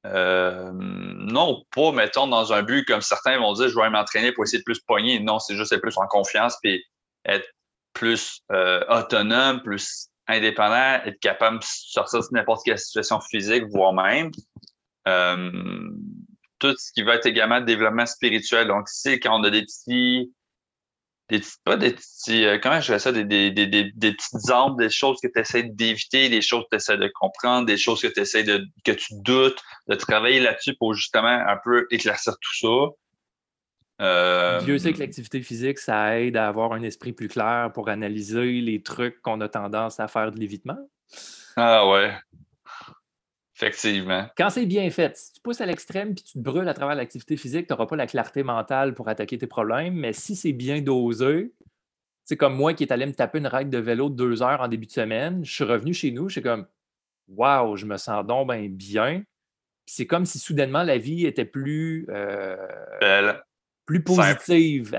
[0.06, 4.43] Euh, non, pas, mettons, dans un but comme certains vont dire, je vais m'entraîner pour
[4.43, 5.19] essayer de plus pogner.
[5.19, 6.84] Non, c'est juste être plus en confiance puis
[7.26, 7.45] être
[7.95, 13.93] plus euh, autonome, plus indépendant, être capable de sortir de n'importe quelle situation physique, voire
[13.93, 14.29] même.
[15.08, 15.51] Euh,
[16.60, 18.67] tout ce qui va être également développement spirituel.
[18.67, 20.34] Donc, c'est quand on a des petits,
[21.29, 24.49] des petits, pas des petits, euh, comment je fais ça, des, des, des, des, petites
[24.49, 27.77] armes, des choses que tu essaies d'éviter, des choses que tu essaies de comprendre, des
[27.77, 31.88] choses que tu essaies de, que tu doutes, de travailler là-dessus pour justement un peu
[31.91, 32.95] éclaircir tout ça.
[34.01, 37.89] Euh, Dieu sait que l'activité physique, ça aide à avoir un esprit plus clair pour
[37.89, 40.77] analyser les trucs qu'on a tendance à faire de l'évitement.
[41.55, 42.13] Ah ouais.
[43.55, 44.27] Effectivement.
[44.38, 46.95] Quand c'est bien fait, si tu pousses à l'extrême puis tu te brûles à travers
[46.95, 49.93] l'activité physique, tu n'auras pas la clarté mentale pour attaquer tes problèmes.
[49.93, 51.53] Mais si c'est bien dosé,
[52.25, 54.60] c'est comme moi qui est allé me taper une règle de vélo de deux heures
[54.60, 56.67] en début de semaine, je suis revenu chez nous, je suis comme
[57.29, 59.23] Waouh, je me sens donc bien.
[59.86, 62.58] C'est comme si soudainement la vie était plus euh,
[62.99, 63.41] belle
[63.86, 64.95] plus positive.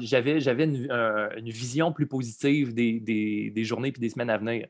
[0.00, 4.66] J'avais, j'avais une, vision plus positive des, des, journées et des semaines à venir.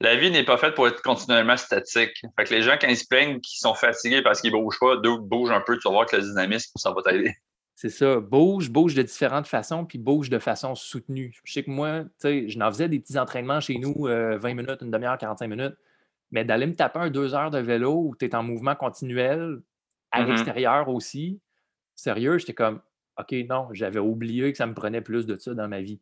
[0.00, 2.20] La vie n'est pas faite pour être continuellement statique.
[2.36, 4.80] Fait que les gens, quand ils se plaignent qu'ils sont fatigués parce qu'ils ne bougent
[4.80, 7.34] pas, bougent un peu, tu vas voir que le dynamisme, ça va t'aider.
[7.76, 8.20] C'est ça.
[8.20, 11.40] Bouge, bouge de différentes façons, puis bouge de façon soutenue.
[11.42, 14.10] Je sais que moi, tu sais, je n'en faisais des petits entraînements chez nous, 20
[14.10, 15.74] euh, minutes, une demi-heure, 45 minutes.
[16.30, 19.60] Mais d'aller me taper un deux heures de vélo où tu es en mouvement continuel,
[20.10, 20.28] à mm-hmm.
[20.28, 21.40] l'extérieur aussi,
[21.94, 22.80] sérieux, j'étais comme,
[23.18, 26.00] OK, non, j'avais oublié que ça me prenait plus de ça dans ma vie.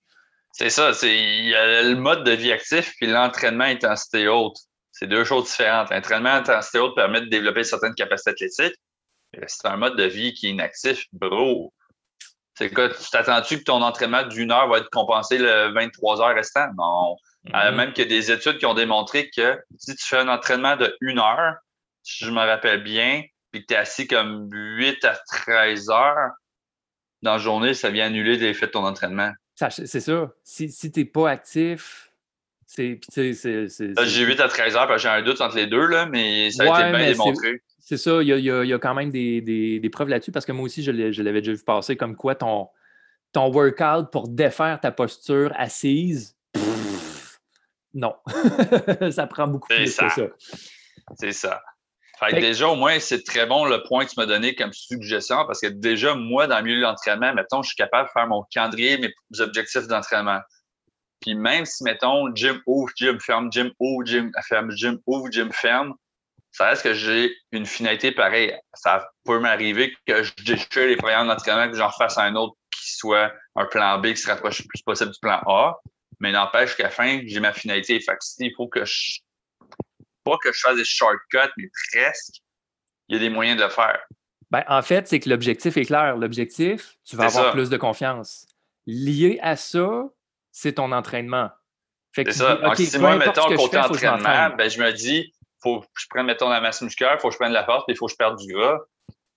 [0.52, 4.56] C'est ça, il y a le mode de vie actif puis l'entraînement intensité haute.
[4.90, 5.90] C'est deux choses différentes.
[5.90, 8.78] L'entraînement intensité haute permet de développer certaines capacités athlétiques.
[9.46, 11.72] C'est un mode de vie qui est inactif, bro.
[12.58, 16.34] C'est quoi, tu t'attends-tu que ton entraînement d'une heure va être compensé le 23 heures
[16.34, 16.68] restant?
[16.76, 17.16] Non.
[17.46, 17.74] Mm-hmm.
[17.74, 20.76] même qu'il y a des études qui ont démontré que si tu fais un entraînement
[20.76, 21.56] de une heure,
[22.02, 23.22] si je me rappelle bien,
[23.52, 26.30] puis que tu es assis comme 8 à 13 heures
[27.22, 29.32] dans la journée, ça vient annuler l'effet de ton entraînement.
[29.54, 30.32] C'est ça.
[30.42, 32.10] Si, si tu n'es pas actif,
[32.66, 32.98] c'est.
[33.14, 36.80] J'ai 8 à 13 heures, j'ai un doute entre les deux, là, mais ça a
[36.80, 37.62] été bien démontré.
[37.78, 40.46] C'est ça, il y, a, y a, quand même des, des, des preuves là-dessus parce
[40.46, 40.90] que moi aussi, je
[41.22, 42.68] l'avais déjà vu passer comme quoi ton,
[43.32, 46.36] ton workout pour défaire ta posture assise,
[47.94, 48.14] non.
[49.10, 50.28] ça prend beaucoup plus que ça.
[51.18, 51.62] C'est ça.
[52.24, 55.44] Fait déjà, au moins, c'est très bon le point que tu m'as donné comme suggestion
[55.46, 58.28] parce que déjà, moi, dans le milieu de l'entraînement, mettons, je suis capable de faire
[58.28, 60.40] mon calendrier, mes objectifs d'entraînement.
[61.20, 65.50] Puis même si, mettons, gym ouvre, gym ferme, gym ouvre, gym ferme, gym ouvre, gym
[65.52, 65.94] ferme,
[66.52, 68.54] ça reste que j'ai une finalité pareille.
[68.74, 72.94] Ça peut m'arriver que je déchire les programmes d'entraînement, que j'en fasse un autre qui
[72.94, 75.76] soit un plan B qui se rapproche le plus possible du plan A.
[76.20, 77.98] Mais n'empêche qu'à la fin, j'ai ma finalité.
[78.00, 79.20] Fait que il faut que je
[80.24, 82.42] pas que je fasse des shortcuts, mais presque,
[83.08, 84.00] il y a des moyens de le faire.
[84.50, 86.16] Ben, en fait, c'est que l'objectif est clair.
[86.16, 88.46] L'objectif, tu vas avoir plus de confiance.
[88.86, 90.04] Lié à ça,
[90.50, 91.50] c'est ton entraînement.
[92.14, 92.58] C'est ça.
[92.74, 95.32] Si moi, mettons, côté entraînement, ben, je me dis,
[95.62, 97.84] faut que je prenne, mettons, la masse musculaire, il faut que je prenne la force,
[97.86, 98.78] puis il faut que je perde du gras.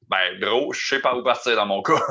[0.10, 2.06] Ben, gros, je sais pas où partir dans mon cas.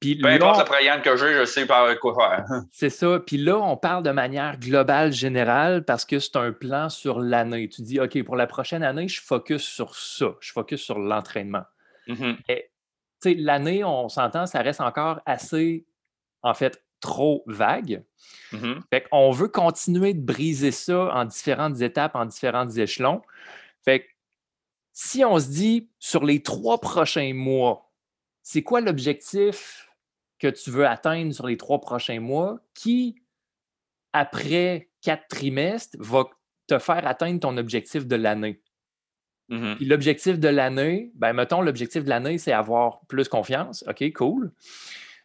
[0.00, 2.46] Puis Peu là, importe programme que j'ai, je sais par quoi faire.
[2.72, 3.20] c'est ça.
[3.20, 7.68] Puis là, on parle de manière globale, générale, parce que c'est un plan sur l'année.
[7.68, 10.34] Tu dis, OK, pour la prochaine année, je focus sur ça.
[10.40, 11.64] Je focus sur l'entraînement.
[12.08, 12.38] Mhm.
[13.22, 15.84] Sais, l'année, on s'entend, ça reste encore assez,
[16.42, 18.02] en fait, trop vague.
[18.52, 18.80] Mhm.
[18.90, 23.20] Fait qu'on veut continuer de briser ça en différentes étapes, en différents échelons.
[23.84, 24.06] Fait que
[24.92, 27.90] si on se dit sur les trois prochains mois,
[28.42, 29.89] c'est quoi l'objectif
[30.40, 33.22] que tu veux atteindre sur les trois prochains mois qui,
[34.12, 36.24] après quatre trimestres, va
[36.66, 38.62] te faire atteindre ton objectif de l'année?
[39.48, 39.76] Mhm.
[39.76, 43.84] Puis l'objectif de l'année, ben mettons, l'objectif de l'année, c'est avoir plus confiance.
[43.88, 44.52] OK, cool.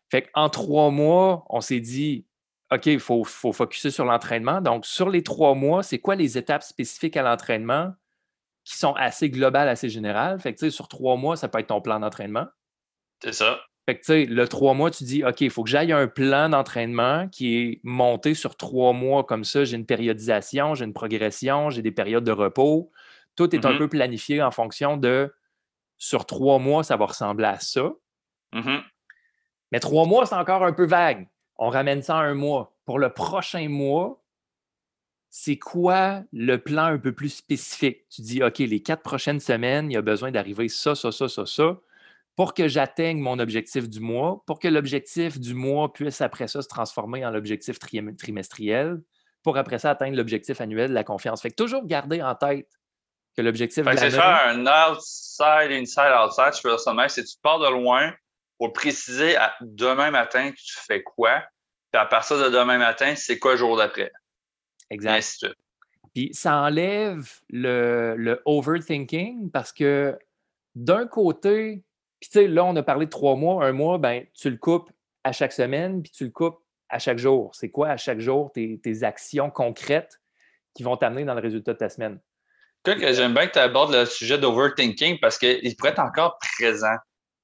[0.10, 2.25] Fait qu'en trois mois, on s'est dit,
[2.71, 4.62] OK, il faut, faut focuser sur l'entraînement.
[4.62, 7.93] Donc, sur les trois mois, c'est quoi les étapes spécifiques à l'entraînement
[8.63, 10.39] qui sont assez globales, assez générales?
[10.39, 12.47] Fait que, tu sais, sur trois mois, ça peut être ton plan d'entraînement.
[13.23, 13.60] C'est ça.
[13.86, 16.08] Fait que, tu sais, le trois mois, tu dis, OK, il faut que j'aille un
[16.08, 19.63] plan d'entraînement qui est monté sur trois mois comme ça.
[19.63, 22.91] J'ai une périodisation, j'ai une progression, j'ai des périodes de repos.
[23.36, 23.78] Tout est un Mhm.
[23.78, 25.32] peu planifié en fonction de
[25.98, 27.91] sur trois mois, ça va ressembler à ça.
[28.54, 28.82] Mhm.
[29.71, 31.28] Mais trois mois, c'est encore un peu vague.
[31.58, 32.76] On ramène ça à un mois.
[32.86, 34.21] Pour le prochain mois,
[35.30, 38.08] c'est quoi le plan un peu plus spécifique?
[38.10, 41.28] Tu dis, OK, les quatre prochaines semaines, il y a besoin d'arriver ça, ça, ça,
[41.28, 41.78] ça, ça,
[42.36, 46.62] pour que j'atteigne mon objectif du mois, pour que l'objectif du mois puisse après ça
[46.62, 49.02] se transformer en l'objectif tri- trimestriel,
[49.41, 51.41] pour après ça atteindre l'objectif annuel de la confiance.
[51.41, 52.67] Fait que toujours garder en tête
[53.38, 56.54] que l'objectif Fait de que c'est faire un outside, inside, outside.
[56.58, 57.08] Je peux dire ça même.
[57.08, 58.13] C'est que tu pars de loin
[58.58, 61.43] pour préciser à demain matin tu fais quoi.
[61.91, 64.12] Puis à partir de demain matin, c'est quoi le jour d'après?
[64.89, 65.45] Exact.
[66.13, 70.17] Puis ça enlève le, le overthinking parce que
[70.74, 71.85] d'un côté,
[72.26, 73.64] puis tu sais, là, on a parlé de trois mois.
[73.64, 74.90] Un mois, ben, tu le coupes
[75.24, 76.58] à chaque semaine, puis tu le coupes
[76.90, 77.54] à chaque jour.
[77.54, 80.20] C'est quoi à chaque jour tes, tes actions concrètes
[80.74, 82.20] qui vont t'amener dans le résultat de ta semaine?
[82.84, 86.96] Que j'aime bien que tu abordes le sujet d'overthinking parce qu'il pourrait être encore présent.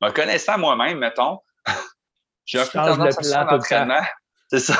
[0.02, 1.38] Me connaissant moi-même, mettons,
[2.46, 4.02] j'ai un peu tendance à plan l'entraînement.
[4.50, 4.78] C'est ça.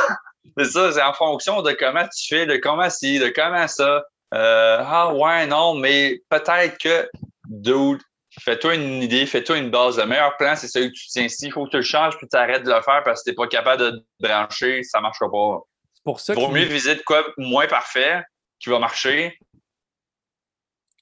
[0.58, 4.04] C'est ça, c'est en fonction de comment tu fais, de comment ci, de comment ça.
[4.34, 7.08] Euh, ah ouais, non, mais peut-être que,
[7.46, 8.02] dude,
[8.40, 9.98] fais-toi une idée, fais-toi une base.
[9.98, 11.48] Le meilleur plan, c'est celui que tu tiens ici.
[11.48, 13.30] Il faut que tu le changes puis tu arrêtes de le faire parce que tu
[13.32, 15.60] n'es pas capable de te brancher, ça ne marchera pas.
[15.94, 18.24] C'est pour ça Vaut mieux viser de quoi moins parfait
[18.60, 19.38] qui va marcher.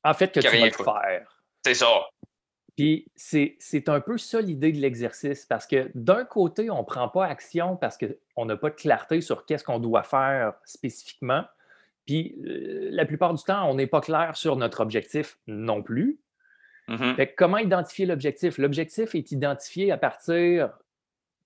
[0.04, 1.42] en fait, que y tu vas le faire.
[1.65, 2.06] C'est ça.
[2.76, 6.86] Puis c'est c'est un peu ça l'idée de l'exercice, parce que d'un côté, on ne
[6.86, 11.44] prend pas action parce qu'on n'a pas de clarté sur qu'est-ce qu'on doit faire spécifiquement.
[12.06, 16.20] Puis euh, la plupart du temps, on n'est pas clair sur notre objectif non plus.
[16.89, 17.15] Mhm.
[17.15, 18.58] Fait que comment identifier l'objectif?
[18.58, 20.71] L'objectif est identifié à partir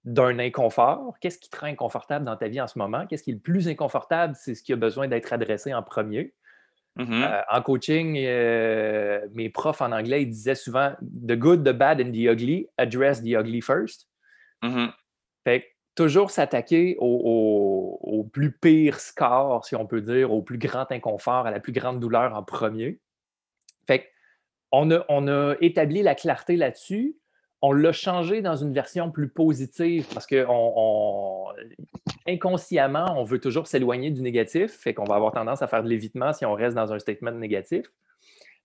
[0.05, 1.15] d'un inconfort.
[1.21, 3.05] Qu'est-ce qui te rend inconfortable dans ta vie en ce moment?
[3.07, 4.35] Qu'est-ce qui est le plus inconfortable?
[4.37, 6.33] C'est ce qui a besoin d'être adressé en premier.
[6.95, 7.23] Mhm.
[7.23, 10.93] Euh, en coaching, euh, mes profs en anglais ils disaient souvent
[11.27, 14.07] The good, the bad and the ugly, address the ugly first.
[14.61, 14.91] Mhm.
[15.45, 20.41] Fait que toujours s'attaquer au, au- au plus pire score, si on peut dire, au
[20.41, 22.99] plus grand inconfort, à la plus grande douleur en premier.
[24.75, 27.15] On a, on a établi la clarté là-dessus.
[27.61, 31.53] On l'a changé dans une version plus positive parce que on- on-
[32.27, 34.71] inconsciemment, on veut toujours s'éloigner du négatif.
[34.71, 37.31] Fait qu'on va avoir tendance à faire de l'évitement si on reste dans un statement
[37.31, 37.85] négatif.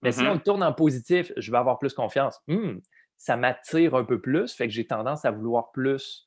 [0.03, 0.29] Mais si Mhm.
[0.31, 2.41] on le tourne en positif, je vais avoir plus confiance.
[2.49, 2.79] Hmm,
[3.17, 4.53] ça m'attire un peu plus.
[4.55, 6.25] Fait que j'ai tendance à vouloir plus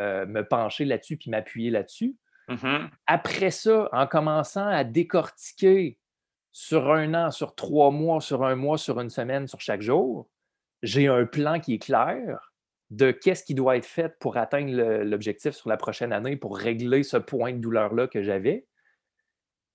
[0.00, 2.16] euh, me pencher là-dessus puis m'appuyer là-dessus.
[2.48, 2.90] Mhm.
[3.06, 5.98] Après ça, en commençant à décortiquer
[6.56, 10.30] sur un an, sur trois mois, sur un mois, sur une semaine, sur chaque jour,
[10.82, 12.52] j'ai un plan qui est clair
[12.90, 14.70] de qu'est-ce qui doit être fait pour atteindre
[15.02, 18.68] l'objectif sur la prochaine année, pour régler ce point de douleur-là que j'avais.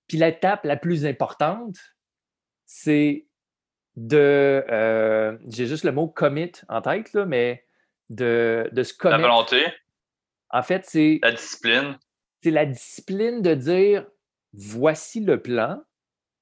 [0.07, 1.75] Puis l'étape la plus importante,
[2.65, 3.27] c'est
[3.97, 4.63] de...
[4.69, 7.65] euh, j'ai juste le mot commit en tête, là, mais
[8.09, 9.21] de, de se La commettre.
[9.21, 9.65] volonté,
[10.51, 11.99] En fait, c'est la discipline.
[12.41, 14.07] c'est la discipline de dire
[14.53, 15.83] voici le plan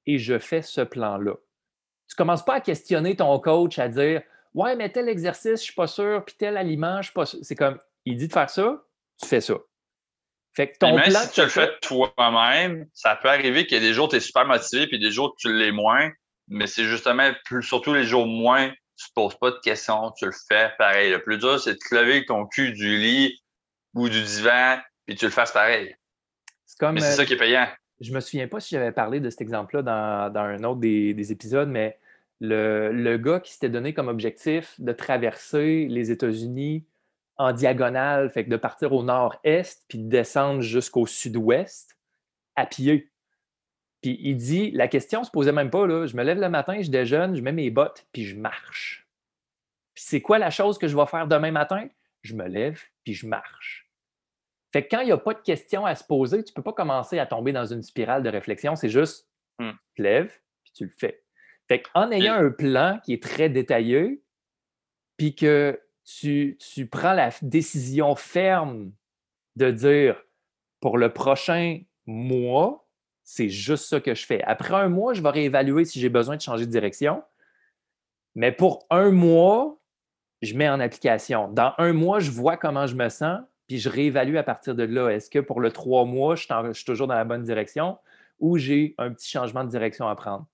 [0.08, 1.34] et je fais ce plan-là.
[2.08, 4.22] Tu ne commences pas à questionner ton coach, à dire
[4.54, 7.14] Ouais, mais tel exercice, je ne suis pas sûr, puis tel aliment, je ne suis
[7.14, 7.40] pas sûr.
[7.44, 8.84] C'est comme il dit de faire ça,
[9.22, 9.56] tu fais ça.
[10.56, 11.20] Fait que ton même plan.
[11.20, 14.16] si tu le fais toi-même, ça peut arriver qu'il y a des jours où tu
[14.16, 16.12] es super motivé, puis des jours où tu l'es moins.
[16.48, 20.26] Mais c'est justement, plus, surtout les jours moins, tu ne poses pas de questions, tu
[20.26, 21.12] le fais pareil.
[21.12, 23.40] Le plus dur, c'est de te lever ton cul du lit
[23.94, 25.96] ou du divan, puis tu le fasses pareil.
[26.66, 26.96] c'est comme.
[26.96, 27.68] Mais c'est euh, ça qui est payant.
[28.00, 31.32] Je me souviens pas si j'avais parlé de cet exemple-là dans, un autre des, des
[31.32, 31.98] épisodes, mais
[32.40, 36.86] le, le gars qui s'était donné comme objectif de traverser les États-Unis
[37.38, 41.98] en diagonale, fait que de partir au nord-est puis de descendre jusqu'au sud-ouest
[42.56, 43.12] à pied.
[44.02, 46.06] Puis il dit, la question se posait même pas, là.
[46.06, 49.08] Je me lève le matin, je déjeune, je mets mes bottes, puis je marche.
[49.94, 51.88] Puis c'est quoi la chose que je vais faire demain matin?
[52.22, 53.87] Je me lève, puis je marche.
[54.78, 56.62] Fait que quand il n'y a pas de questions à se poser, tu ne peux
[56.62, 58.76] pas commencer à tomber dans une spirale de réflexion.
[58.76, 59.72] C'est juste, Hmm.
[59.72, 61.24] tu te lèves, puis tu le fais.
[61.68, 64.22] Fait qu'en ayant un plan qui est très détaillé,
[65.18, 68.92] puis que tu, tu prends la décision ferme
[69.56, 70.24] de dire,
[70.80, 72.88] pour le prochain mois,
[73.24, 74.44] c'est juste ça que je fais.
[74.44, 77.24] Après un mois, je vais réévaluer si j'ai besoin de changer de direction.
[78.36, 79.82] Mais pour un mois,
[80.44, 81.48] je mets en application.
[81.48, 84.84] Dans un mois, je vois comment je me sens, puis je réévalue à partir de
[84.84, 85.10] là.
[85.10, 87.44] Est-ce que pour le trois mois, je suis, en- je suis toujours dans la bonne
[87.44, 87.98] direction
[88.40, 90.46] ou j'ai un petit changement de direction à prendre?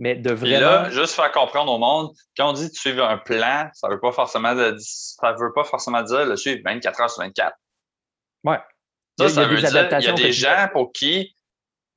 [0.00, 0.60] Mais de vraiment.
[0.60, 3.98] là, juste faire comprendre au monde, quand on dit de suivre un plan, ça veut
[3.98, 7.56] pas forcément de- ça veut pas forcément dire le suivre 24 heures sur 24.
[8.44, 8.58] Ouais.
[8.58, 8.62] Ça,
[9.18, 10.68] Il y a- il y ça a veut des dire, il y a des gens
[10.72, 11.34] pour qui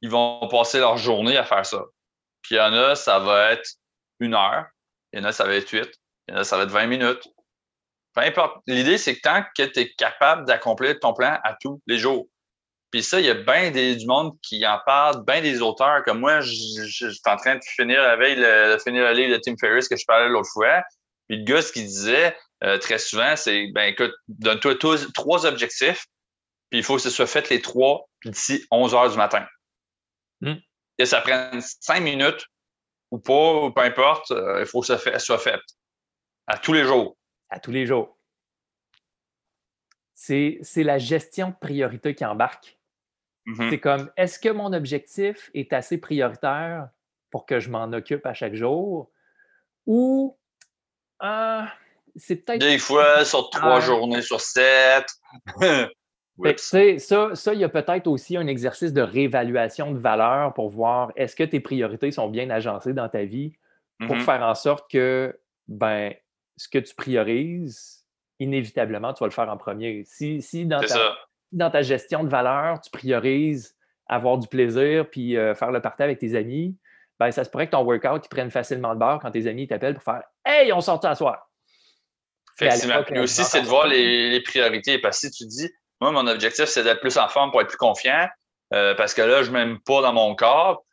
[0.02, 1.84] ils vont passer leur journée à faire ça.
[2.42, 3.70] Puis il y en a, ça va être
[4.20, 4.66] une heure.
[5.14, 5.92] Il y en a, ça va être huit.
[6.28, 7.28] Il y en a, ça va être 20 minutes.
[8.14, 8.58] Peu importe.
[8.68, 12.28] L'idée, c'est que tant que tu es capable d'accomplir ton plan à tous les jours.
[12.92, 16.04] Puis ça, il y a bien du monde qui en parle, bien des auteurs.
[16.04, 16.52] Comme moi, je
[16.86, 19.88] suis en train de finir la veille, le, de finir le livre de Tim Ferriss
[19.88, 20.84] que je parlais l'autre fois.
[21.30, 22.36] Puis le gars, ce qu'il disait
[22.66, 26.06] euh, très souvent, c'est ben écoute, donne-toi tous- trois objectifs,
[26.70, 29.48] puis il faut que ce soit fait les trois d'ici 11 heures du matin.
[30.42, 30.56] Hmm.
[31.00, 32.46] Que ça prenne cinq minutes
[33.10, 35.62] ou pas, ou peu importe, euh, il faut que ça fait- soit fait
[36.48, 37.16] à tous les jours.
[37.52, 38.18] À tous les jours.
[40.14, 42.80] C'est la gestion de priorité qui embarque.
[43.46, 43.70] Mhm.
[43.70, 46.90] C'est comme, est-ce que mon objectif est assez prioritaire
[47.30, 49.12] pour que je m'en occupe à chaque jour?
[49.86, 50.38] Ou
[51.20, 51.72] ah,
[52.16, 52.62] c'est peut-être.
[52.62, 55.08] Des fois, sur trois journées sur sept.
[56.42, 56.58] Fait
[57.00, 61.12] ça, ça, il y a peut-être aussi un exercice de réévaluation de valeur pour voir
[61.16, 63.54] est-ce que tes priorités sont bien agencées dans ta vie
[64.08, 64.22] pour Mhm.
[64.22, 66.14] faire en sorte que ben,
[66.62, 68.06] ce que tu priorises,
[68.40, 70.04] inévitablement, tu vas le faire en premier.
[70.06, 71.16] Si, si dans, ta,
[71.52, 76.06] dans ta gestion de valeur, tu priorises avoir du plaisir puis euh, faire le partage
[76.06, 76.78] avec tes amis,
[77.20, 79.68] ben, ça se pourrait que ton workout il prenne facilement de bord quand tes amis
[79.68, 81.50] t'appellent pour faire Hey, on sort à soir.
[82.60, 83.02] Effectivement.
[83.04, 85.00] Puis on aussi, c'est de voir les, les priorités.
[85.00, 87.70] Parce que si tu dis, moi, mon objectif, c'est d'être plus en forme pour être
[87.70, 88.28] plus confiant,
[88.74, 90.84] euh, parce que là, je m'aime pas dans mon corps,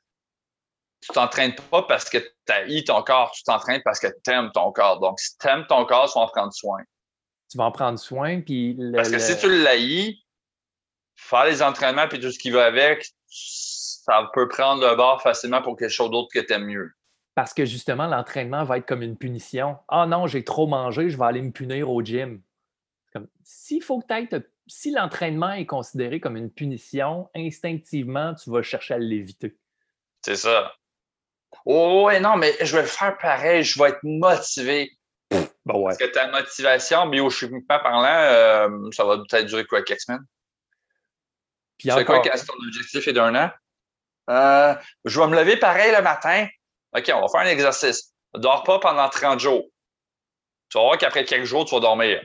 [1.01, 4.51] tu t'entraînes pas parce que tu haïs ton corps, tu t'entraînes parce que tu aimes
[4.53, 5.01] ton corps.
[5.01, 6.81] Donc, si tu aimes ton corps, tu vas en prendre soin.
[7.51, 8.41] Tu vas en prendre soin.
[8.41, 10.19] Puis le- Parce que le- si tu le haïs,
[11.17, 15.63] faire les entraînements puis tout ce qui va avec, ça peut prendre le bord facilement
[15.63, 16.91] pour quelque chose d'autre que tu aimes mieux.
[17.35, 19.77] Parce que justement, l'entraînement va être comme une punition.
[19.89, 22.43] Ah non, j'ai trop mangé, je vais aller me punir au gym.
[23.13, 28.95] Comme, s'il faut te- si l'entraînement est considéré comme une punition, instinctivement, tu vas chercher
[28.95, 29.57] à l'éviter.
[30.23, 30.73] C'est ça.
[31.71, 34.91] Oh, ouais, non, mais je vais le faire pareil, je vais être motivé.
[35.31, 35.85] Ouais.
[35.85, 40.25] Parce que ta motivation, biochimiquement parlant, euh, ça va peut-être durer quoi, quelques semaines?
[41.77, 43.51] Puis C'est quoi ton objectif est d'un an?
[44.31, 46.49] Euh, je vais me lever pareil le matin.
[46.97, 48.15] OK, on va faire un exercice.
[48.33, 49.67] Dors pas pendant 30 jours.
[50.71, 52.25] Tu vas voir qu'après quelques jours, tu vas dormir.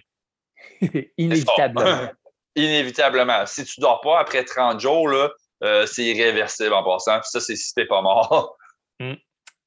[1.17, 2.09] inévitablement.
[2.55, 3.45] Inévitablement.
[3.45, 5.29] Si tu dors pas après 30 jours, là,
[5.65, 7.19] euh, c'est irréversible en passant.
[7.19, 8.55] Puis ça, c'est si t'es pas mort.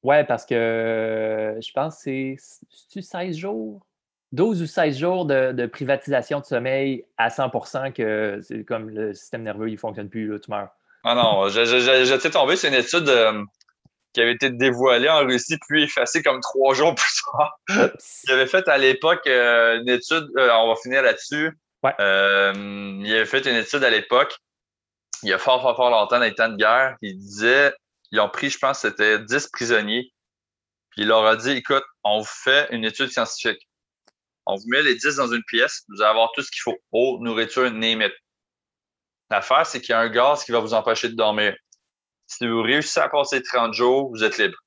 [0.03, 2.35] Ouais, parce que euh, je pense que c'est
[2.69, 3.85] c'est-tu 16 jours?
[4.33, 9.13] 12 ou 16 jours de, de privatisation de sommeil à 100% que c'est comme le
[9.13, 10.69] système nerveux, il ne fonctionne plus, là, tu meurs.
[11.05, 13.41] Ah non, j'étais tombé sur une étude euh,
[14.11, 17.59] qui avait été dévoilée en Russie, puis effacée comme trois jours plus tard.
[18.27, 21.57] Il avait fait à l'époque euh, une étude, on va finir là-dessus.
[21.83, 21.93] Ouais.
[21.99, 24.37] Il avait fait une étude à l'époque,
[25.23, 27.73] il y a fort, fort, fort longtemps, dans les temps de guerre, il disait,
[28.11, 30.11] ils ont pris, je pense, c'était 10 prisonniers,
[30.91, 33.67] puis il leur a dit, écoute, on vous fait une étude scientifique.
[34.45, 36.77] On vous met les 10 dans une pièce, vous allez avoir tout ce qu'il faut,
[36.91, 38.13] eau, nourriture, name it.
[39.29, 41.53] L'affaire, c'est qu'il y a un gaz qui va vous empêcher de dormir.
[42.27, 44.57] Si vous réussissez à passer 30 jours, vous êtes libre.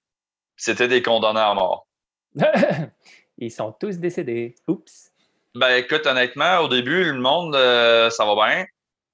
[0.57, 1.87] C'était des condamnés à mort.
[3.39, 4.55] Ils sont tous décédés.
[4.69, 5.11] Oups.
[5.55, 8.67] Ben écoute, honnêtement, au début, le monde, euh, ça va bien.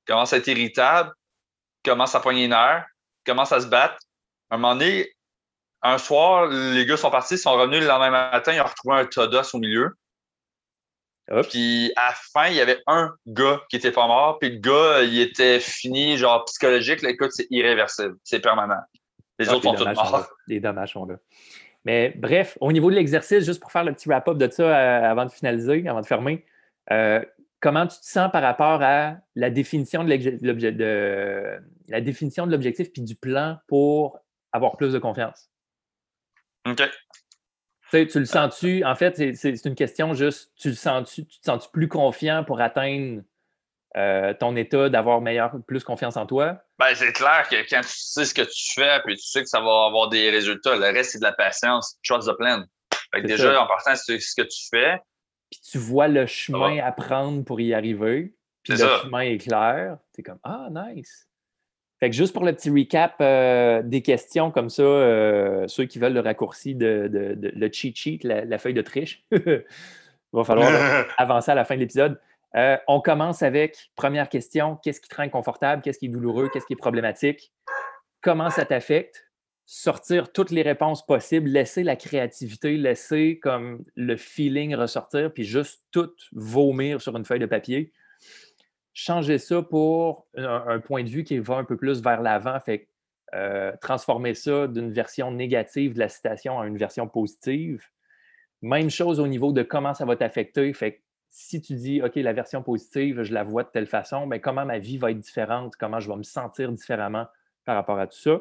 [0.06, 1.12] Commence à être irritable,
[1.84, 2.86] commence à poigner les nerfs,
[3.24, 3.96] commence à se battre.
[4.50, 5.10] À un moment donné,
[5.82, 8.96] un soir, les gars sont partis, ils sont revenus le lendemain matin, ils ont retrouvé
[8.96, 9.90] un tas d'os au milieu.
[11.50, 14.58] Puis à la fin, il y avait un gars qui était pas mort, puis le
[14.58, 17.02] gars, il était fini, genre psychologique.
[17.02, 18.80] Là, écoute, c'est irréversible, c'est permanent.
[19.38, 20.28] Les Ah, autres sont tous morts.
[20.46, 21.16] Les dommages sont là.
[21.84, 25.10] Mais bref, au niveau de l'exercice, juste pour faire le petit wrap-up de ça euh,
[25.10, 26.44] avant de finaliser, avant de fermer,
[26.90, 27.24] euh,
[27.60, 30.10] comment tu te sens par rapport à la définition de
[31.88, 34.18] la définition de l'objectif puis du plan pour
[34.56, 35.48] avoir plus de confiance?
[36.66, 36.82] OK.
[37.90, 38.84] Tu, le sens-tu?
[38.84, 42.60] En fait, c'est une question juste, tu le sens-tu, tu te sens-tu plus confiant pour
[42.60, 43.22] atteindre
[43.96, 46.60] euh, ton état d'avoir meilleur, plus confiance en toi?
[46.78, 49.48] Ben, c'est clair que quand tu sais ce que tu fais, puis tu sais que
[49.48, 51.96] ça va avoir des résultats, le reste, c'est de la patience.
[52.04, 52.64] Trust the plan.
[53.14, 54.98] Fait que déjà, en partant, c'est ce que tu fais.
[55.50, 58.34] Puis tu vois le chemin à prendre pour y arriver.
[58.64, 59.98] Puis le chemin est clair.
[60.12, 61.25] Tu es comme Ah, nice.
[61.98, 65.98] Fait que juste pour le petit recap euh, des questions comme ça, euh, ceux qui
[65.98, 69.64] veulent le raccourci de, le cheat sheet, la, feuille de triche, il
[70.32, 72.20] va falloir avancer à la fin de l'épisode.
[72.54, 76.48] Euh, on commence avec première question qu'est-ce qui te rend inconfortable Qu'est-ce qui est douloureux
[76.52, 77.52] Qu'est-ce qui est problématique?
[78.20, 79.30] Comment ça t'affecte?
[79.64, 85.82] Sortir toutes les réponses possibles, laisser la créativité, laisser comme le feeling ressortir, puis juste
[85.90, 87.92] tout vomir sur une feuille de papier
[88.96, 92.58] changer ça pour un, point de vue qui va un peu plus vers l'avant,
[93.34, 97.84] euh, transformer ça d'une version négative de la citation à une version positive.
[98.62, 100.72] Même chose au niveau de comment ça va t'affecter.
[101.28, 104.40] Si tu dis, OK, la version positive, je la vois de telle façon, mais ben,
[104.40, 107.26] comment ma vie va être différente, comment je vais me sentir différemment
[107.66, 108.40] par rapport à tout ça.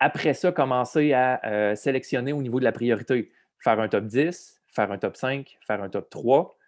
[0.00, 3.32] Après ça, commencer à euh, sélectionner au niveau de la priorité.
[3.58, 6.58] Faire un top 10, faire un top 5, faire un top 3,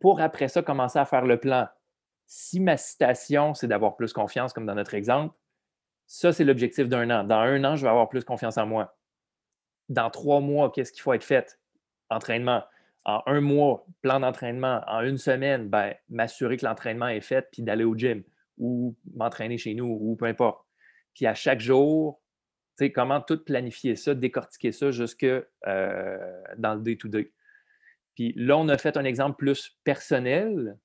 [0.00, 1.68] pour après ça commencer à faire le plan
[2.26, 5.34] si ma citation, c'est d'avoir plus confiance, comme dans notre exemple,
[6.06, 7.24] ça, c'est l'objectif d'un an.
[7.24, 8.96] Dans un an, je vais avoir plus confiance en moi.
[9.88, 11.58] Dans trois mois, qu'est-ce qu'il faut être fait?
[12.10, 12.62] Entraînement.
[13.04, 14.82] En un mois, plan d'entraînement.
[14.86, 18.22] En une semaine, ben, m'assurer que l'entraînement est fait, puis d'aller au gym
[18.58, 20.64] ou m'entraîner chez nous ou peu importe.
[21.14, 22.20] Puis à chaque jour,
[22.94, 27.32] comment tout planifier ça, décortiquer ça jusque euh, dans le day-to-day.
[28.14, 30.76] Puis là, on a fait un exemple plus personnel,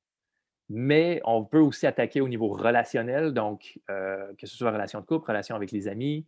[0.70, 5.06] mais on peut aussi attaquer au niveau relationnel, donc euh, que ce soit relation de
[5.06, 6.28] couple, relation avec les amis.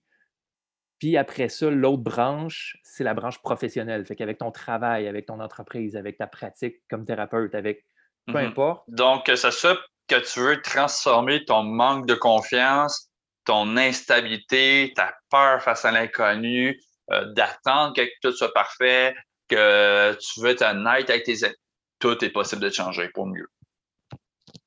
[0.98, 4.06] Puis après ça, l'autre branche, c'est la branche professionnelle.
[4.06, 7.86] Fait qu'avec ton travail, avec ton entreprise, avec ta pratique comme thérapeute, avec
[8.28, 8.84] peu mmh importe.
[8.88, 13.10] Donc, que ce soit que tu veux transformer ton manque de confiance,
[13.46, 16.80] ton instabilité, ta peur face à l'inconnu,
[17.12, 19.16] euh, d'attendre que tout soit parfait,
[19.48, 21.56] que tu veux être honnête avec tes amis,
[22.00, 23.48] tout est possible de changer pour mieux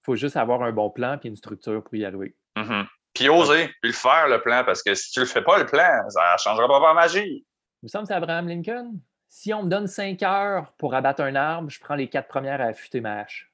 [0.04, 2.36] faut juste avoir un bon plan et une structure pour y arriver.
[2.56, 2.86] Mm-hmm.
[3.14, 5.66] Puis oser, puis le faire, le plan, parce que si tu le fais pas, le
[5.66, 7.46] plan, ça ne changera pas par magie.
[7.82, 8.94] Vous semble c'est Abraham Lincoln.
[9.28, 12.60] Si on me donne cinq heures pour abattre un arbre, je prends les quatre premières
[12.60, 13.52] à affûter ma hache.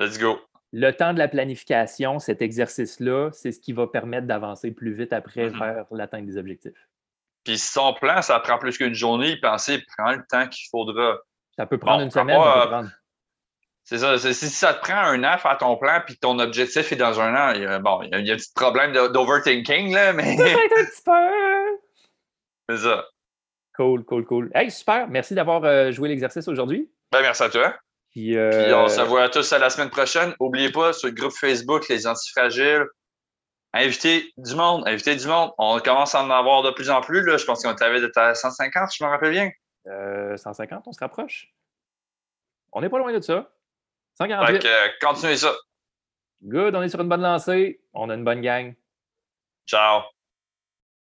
[0.00, 0.40] Let's go.
[0.72, 5.12] Le temps de la planification, cet exercice-là, c'est ce qui va permettre d'avancer plus vite
[5.12, 5.58] après mm-hmm.
[5.58, 6.88] vers l'atteinte des objectifs.
[7.44, 11.18] Puis si ton plan, ça prend plus qu'une journée, pensez, prends le temps qu'il faudra.
[11.56, 12.40] Ça peut prendre une semaine.
[12.40, 12.90] ça peut prendre.
[13.84, 14.16] C'est ça.
[14.16, 17.20] Si ça te prend un an à faire ton plan, puis ton objectif est dans
[17.20, 20.36] un an, il y a, bon, il y a, un petit problème d'overthinking, là, mais.
[20.38, 21.78] Peut-être un petit peu.
[22.68, 23.04] C'est ça.
[23.76, 24.50] Cool, cool, cool.
[24.54, 25.08] Hey, super.
[25.08, 26.90] Merci d'avoir euh, joué l'exercice aujourd'hui.
[27.10, 27.74] Ben, merci à toi.
[28.10, 30.34] Puis, euh, on se voit tous à la semaine prochaine.
[30.38, 32.86] N'oubliez pas, sur le groupe Facebook, Les Antifragiles,
[33.72, 35.50] invitez du monde, invitez du monde.
[35.56, 37.24] On commence à en avoir de plus en plus.
[37.24, 37.38] Là.
[37.38, 39.50] Je pense qu'on t'avait d'être à 150, je me rappelle bien.
[40.36, 41.48] 150, euh, on se rapproche.
[42.72, 43.50] On n'est pas loin de ça.
[44.28, 44.52] 148.
[44.54, 45.54] Donc, euh, continuez ça.
[46.42, 47.80] Good, on est sur une bonne lancée.
[47.92, 48.74] On a une bonne gang.
[49.66, 50.02] Ciao.